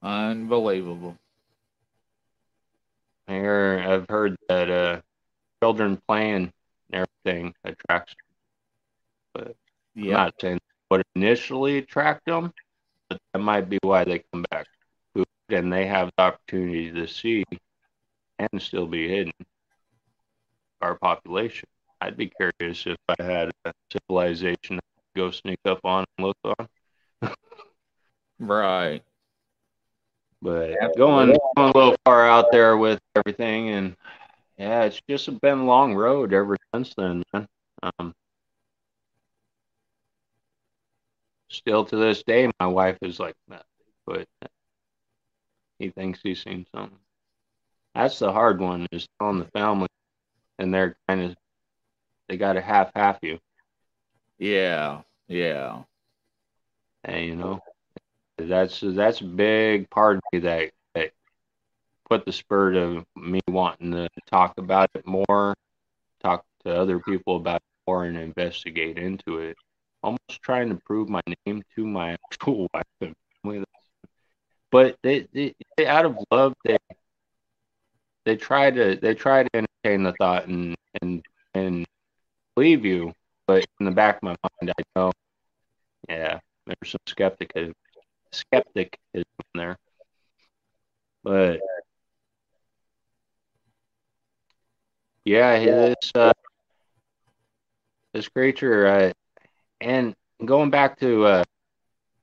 Unbelievable. 0.04 1.18
Here, 3.28 3.84
I've 3.86 4.06
heard 4.08 4.36
that 4.48 4.70
uh, 4.70 5.02
children 5.62 6.00
playing 6.08 6.54
and 6.92 7.08
everything 7.26 7.56
attracts 7.64 8.14
them. 8.14 8.26
But 9.34 9.56
yeah. 9.96 10.06
I'm 10.06 10.12
not 10.26 10.34
saying 10.40 10.60
what 10.90 11.02
initially 11.16 11.80
attract 11.80 12.26
them, 12.26 12.54
but 13.10 13.20
that 13.34 13.40
might 13.40 13.70
be 13.70 13.80
why 13.82 14.04
they 14.04 14.24
come 14.32 14.46
back. 14.52 14.68
And 15.50 15.72
they 15.72 15.86
have 15.88 16.12
the 16.18 16.24
opportunity 16.24 16.92
to 16.92 17.08
see 17.08 17.44
and 18.40 18.62
still 18.62 18.86
be 18.86 19.08
hidden 19.08 19.34
our 20.82 20.96
population. 20.96 21.68
I'd 22.02 22.18
be 22.18 22.30
curious 22.30 22.86
if 22.86 22.98
I 23.10 23.24
had 23.24 23.52
a 23.66 23.74
civilization 23.92 24.78
to 24.78 24.82
go 25.16 25.32
sneak 25.32 25.60
up 25.66 25.80
on 25.84 26.06
and 26.18 26.28
look 26.28 26.58
on. 26.60 27.34
right. 28.40 29.02
But 30.42 30.76
going, 30.96 31.36
going 31.56 31.74
a 31.74 31.78
little 31.78 31.96
far 32.06 32.28
out 32.28 32.52
there 32.52 32.78
with 32.78 33.00
everything 33.16 33.70
and 33.70 33.96
yeah, 34.58 34.84
it's 34.84 35.02
just 35.08 35.40
been 35.42 35.60
a 35.60 35.66
long 35.66 35.94
road 35.94 36.34
ever 36.34 36.58
since 36.74 36.94
then, 36.96 37.24
man. 37.32 37.48
Um, 37.84 38.14
still 41.50 41.86
to 41.86 41.96
this 41.96 42.24
day, 42.24 42.50
my 42.60 42.66
wife 42.66 42.98
is 43.04 43.20
like, 43.20 43.36
but 44.06 44.26
he 45.80 45.90
thinks 45.90 46.20
he's 46.24 46.44
seen 46.44 46.66
something. 46.74 47.00
That's 47.96 48.20
the 48.20 48.32
hard 48.32 48.60
one 48.60 48.88
is 48.92 49.08
telling 49.20 49.40
the 49.40 49.46
family, 49.46 49.88
and 50.60 50.74
they're 50.74 50.98
kind 51.08 51.22
of 51.22 51.36
they 52.28 52.38
got 52.38 52.54
to 52.54 52.62
half 52.62 52.92
half 52.96 53.20
you. 53.22 53.40
Yeah, 54.38 55.02
yeah. 55.28 55.84
And 57.04 57.26
you 57.26 57.36
know, 57.36 57.60
that's 58.38 58.82
that's 58.84 59.22
a 59.22 59.26
big 59.26 59.90
part 59.90 60.18
of 60.18 60.22
me 60.32 60.40
that 60.40 60.72
put 62.10 62.26
the 62.26 62.32
spirit 62.32 62.76
of 62.76 63.06
me 63.16 63.40
wanting 63.48 63.92
to 63.92 64.08
talk 64.30 64.54
about 64.58 64.90
it 64.96 65.06
more, 65.06 65.54
talk 66.24 66.46
to 66.66 66.74
other 66.74 67.00
people 67.00 67.36
about 67.38 67.58
it 67.58 67.90
more, 67.90 68.06
and 68.06 68.18
investigate 68.18 68.98
into 68.98 69.40
it. 69.40 69.58
Almost 70.04 70.42
trying 70.42 70.70
to 70.70 70.76
prove 70.86 71.10
my 71.10 71.22
name 71.46 71.64
to 71.76 71.86
my 71.86 72.14
actual 72.32 72.68
wife 72.74 72.84
and 73.02 73.14
family. 73.44 73.64
But 74.72 74.98
they, 75.04 75.28
they, 75.34 75.54
they 75.78 75.86
out 75.88 76.06
of 76.06 76.18
love, 76.32 76.54
they 76.66 76.78
they 78.26 78.36
try 78.36 78.70
to 78.72 78.96
they 78.96 79.14
try 79.14 79.44
to 79.44 79.50
entertain 79.56 80.04
the 80.04 80.14
thought 80.14 80.48
and 80.48 80.76
and 81.02 81.24
and 81.54 81.86
believe 82.56 82.86
you, 82.86 83.14
but 83.48 83.66
in 83.80 83.86
the 83.86 83.92
back 83.92 84.18
of 84.18 84.24
my 84.24 84.36
mind, 84.62 84.74
I 84.78 84.84
know, 84.96 85.12
yeah, 86.10 86.40
there's 86.66 86.92
some 86.92 87.00
skepticism, 87.08 87.74
skepticism 88.32 89.24
there. 89.56 89.78
But 91.24 91.60
Yeah, 95.26 95.60
this 95.60 96.12
uh, 96.16 96.32
this 98.14 98.28
creature, 98.30 98.88
uh, 98.88 99.12
and 99.82 100.14
going 100.46 100.70
back 100.70 101.00
to 101.00 101.26
uh, 101.26 101.44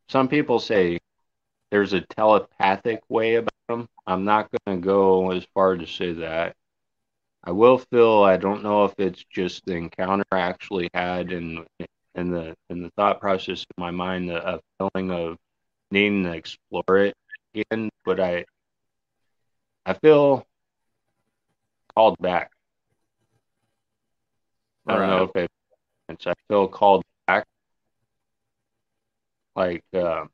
some 0.08 0.28
people 0.28 0.58
say 0.58 0.98
there's 1.70 1.92
a 1.92 2.00
telepathic 2.02 3.00
way 3.08 3.36
about 3.36 3.50
them. 3.68 3.88
I'm 4.06 4.24
not 4.24 4.50
going 4.50 4.80
to 4.80 4.86
go 4.86 5.30
as 5.32 5.46
far 5.54 5.76
to 5.76 5.86
say 5.86 6.12
that. 6.14 6.54
I 7.44 7.50
will 7.52 7.78
feel 7.78 8.22
I 8.22 8.36
don't 8.36 8.62
know 8.62 8.84
if 8.86 8.94
it's 8.98 9.24
just 9.30 9.64
the 9.66 9.74
encounter 9.74 10.24
I 10.32 10.40
actually 10.40 10.88
had 10.94 11.30
and 11.32 11.66
in 12.14 12.30
the 12.30 12.54
in 12.70 12.82
the 12.82 12.90
thought 12.96 13.20
process 13.20 13.60
in 13.76 13.82
my 13.82 13.90
mind 13.90 14.30
the 14.30 14.56
a 14.56 14.60
feeling 14.78 15.10
of 15.10 15.36
needing 15.90 16.24
to 16.24 16.32
explore 16.32 16.98
it 16.98 17.14
again, 17.54 17.90
but 18.04 18.20
I 18.20 18.44
I 19.86 19.94
feel 19.94 20.46
called 21.94 22.16
back. 22.18 22.50
I 24.86 24.96
don't 24.96 25.08
know 25.08 25.24
if 25.24 25.36
it, 25.36 25.50
I 26.26 26.34
feel 26.48 26.68
called 26.68 27.02
back. 27.26 27.46
Like 29.56 29.84
uh, 29.94 30.24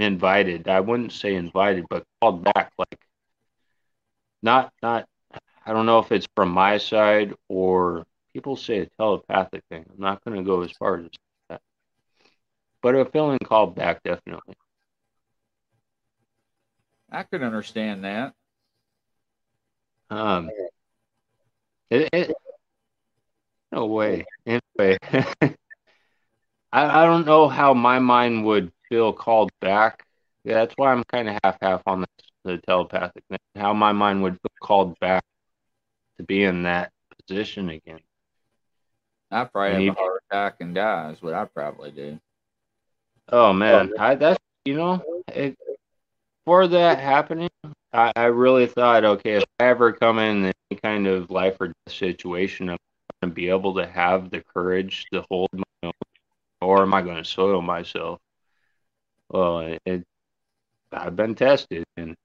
invited. 0.00 0.68
I 0.68 0.80
wouldn't 0.80 1.12
say 1.12 1.34
invited, 1.34 1.86
but 1.90 2.04
called 2.20 2.44
back. 2.44 2.72
Like 2.78 3.00
not 4.42 4.72
not. 4.82 5.06
I 5.66 5.72
don't 5.72 5.86
know 5.86 5.98
if 6.00 6.10
it's 6.12 6.26
from 6.34 6.50
my 6.50 6.78
side 6.78 7.34
or 7.48 8.04
people 8.32 8.56
say 8.56 8.80
a 8.80 8.86
telepathic 8.98 9.62
thing. 9.70 9.84
I'm 9.92 10.00
not 10.00 10.24
going 10.24 10.36
to 10.36 10.42
go 10.44 10.62
as 10.62 10.72
far 10.72 10.98
as 10.98 11.06
that, 11.48 11.60
but 12.82 12.94
a 12.94 13.04
feeling 13.04 13.38
called 13.44 13.74
back 13.74 14.02
definitely. 14.02 14.54
I 17.10 17.22
could 17.24 17.42
understand 17.42 18.04
that. 18.04 18.34
Um, 20.10 20.50
it, 21.90 22.08
it 22.12 22.32
no 23.72 23.86
way. 23.86 24.24
Anyway, 24.46 24.98
I 25.02 25.54
I 26.72 27.04
don't 27.06 27.26
know 27.26 27.48
how 27.48 27.74
my 27.74 27.98
mind 27.98 28.44
would 28.46 28.72
feel 28.90 29.12
called 29.12 29.50
back. 29.60 30.04
Yeah, 30.44 30.54
that's 30.54 30.74
why 30.76 30.92
I'm 30.92 31.04
kind 31.04 31.28
of 31.28 31.38
half 31.42 31.56
half 31.62 31.82
on 31.86 32.02
the, 32.02 32.06
the 32.44 32.58
telepathic 32.58 33.22
thing. 33.30 33.38
How 33.56 33.72
my 33.72 33.92
mind 33.92 34.22
would 34.22 34.34
feel 34.34 34.50
called 34.60 34.98
back 35.00 35.24
to 36.18 36.24
be 36.24 36.42
in 36.42 36.64
that 36.64 36.92
position 37.26 37.70
again. 37.70 38.00
I 39.30 39.44
probably 39.44 39.86
have 39.86 39.96
a 39.96 40.00
heart 40.00 40.22
attack 40.30 40.56
and 40.60 40.74
die 40.74 41.10
is 41.10 41.22
what 41.22 41.34
I 41.34 41.44
probably 41.44 41.92
do. 41.92 42.18
Oh 43.28 43.52
man, 43.52 43.92
I 43.98 44.16
that's 44.16 44.38
you 44.64 44.74
know, 44.74 45.02
it, 45.28 45.56
for 46.44 46.66
that 46.66 46.98
happening, 46.98 47.50
I, 47.92 48.12
I 48.16 48.24
really 48.24 48.66
thought, 48.66 49.04
okay, 49.04 49.36
if 49.36 49.44
I 49.58 49.64
ever 49.66 49.92
come 49.92 50.18
in 50.18 50.46
any 50.46 50.80
kind 50.82 51.06
of 51.06 51.30
life 51.30 51.56
or 51.60 51.68
death 51.68 51.94
situation, 51.94 52.68
I'm 52.68 52.76
going 53.22 53.30
to 53.30 53.34
be 53.34 53.48
able 53.48 53.74
to 53.76 53.86
have 53.86 54.30
the 54.30 54.42
courage 54.42 55.06
to 55.12 55.24
hold 55.30 55.48
my 55.54 55.62
own, 55.84 55.92
or 56.60 56.82
am 56.82 56.92
I 56.92 57.02
going 57.02 57.16
to 57.16 57.24
soil 57.24 57.62
myself? 57.62 58.20
Well, 59.30 59.60
it, 59.60 59.80
it, 59.86 60.04
I've 60.92 61.14
been 61.14 61.36
tested, 61.36 61.84
and 61.96 62.16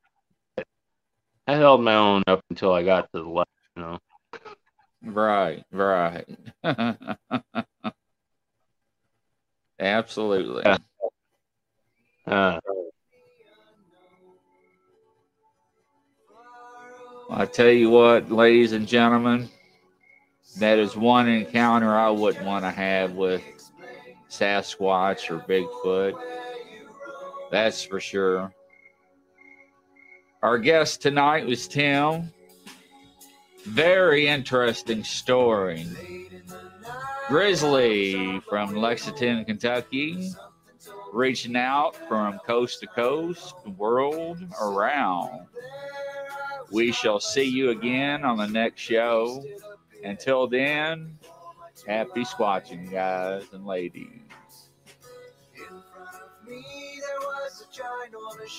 I 1.47 1.53
held 1.53 1.83
my 1.83 1.93
own 1.95 2.23
up 2.25 2.41
until 2.49 2.73
I 2.73 2.83
got 2.83 3.03
to 3.13 3.21
the 3.21 3.29
left, 3.29 3.49
you 3.75 3.83
know. 3.83 3.99
Right, 5.03 5.63
right. 5.71 6.25
Absolutely. 9.79 10.63
Uh, 12.27 12.59
I 17.29 17.45
tell 17.45 17.69
you 17.69 17.91
what, 17.91 18.31
ladies 18.31 18.71
and 18.71 18.87
gentlemen, 18.87 19.47
that 20.57 20.79
is 20.79 20.95
one 20.95 21.27
encounter 21.27 21.95
I 21.95 22.09
wouldn't 22.09 22.43
want 22.43 22.65
to 22.65 22.71
have 22.71 23.11
with 23.11 23.43
Sasquatch 24.27 25.29
or 25.29 25.37
Bigfoot. 25.37 26.19
That's 27.51 27.83
for 27.83 27.99
sure. 27.99 28.53
Our 30.41 30.57
guest 30.57 31.01
tonight 31.01 31.45
was 31.45 31.67
Tim. 31.67 32.31
Very 33.63 34.27
interesting 34.27 35.03
story. 35.03 35.85
Grizzly 37.27 38.39
from 38.41 38.75
Lexington, 38.75 39.43
Kentucky, 39.45 40.29
reaching 41.11 41.55
out 41.55 41.95
from 42.07 42.37
coast 42.45 42.81
to 42.81 42.87
coast, 42.87 43.55
world 43.77 44.37
around. 44.61 45.47
We 46.71 46.91
shall 46.91 47.19
see 47.19 47.45
you 47.45 47.71
again 47.71 48.23
on 48.23 48.37
the 48.37 48.47
next 48.47 48.81
show. 48.81 49.43
Until 50.03 50.45
then, 50.45 51.17
happy 51.87 52.23
squatching, 52.23 52.91
guys 52.91 53.45
and 53.53 53.65
ladies. 53.65 54.19
ginormous 57.75 58.55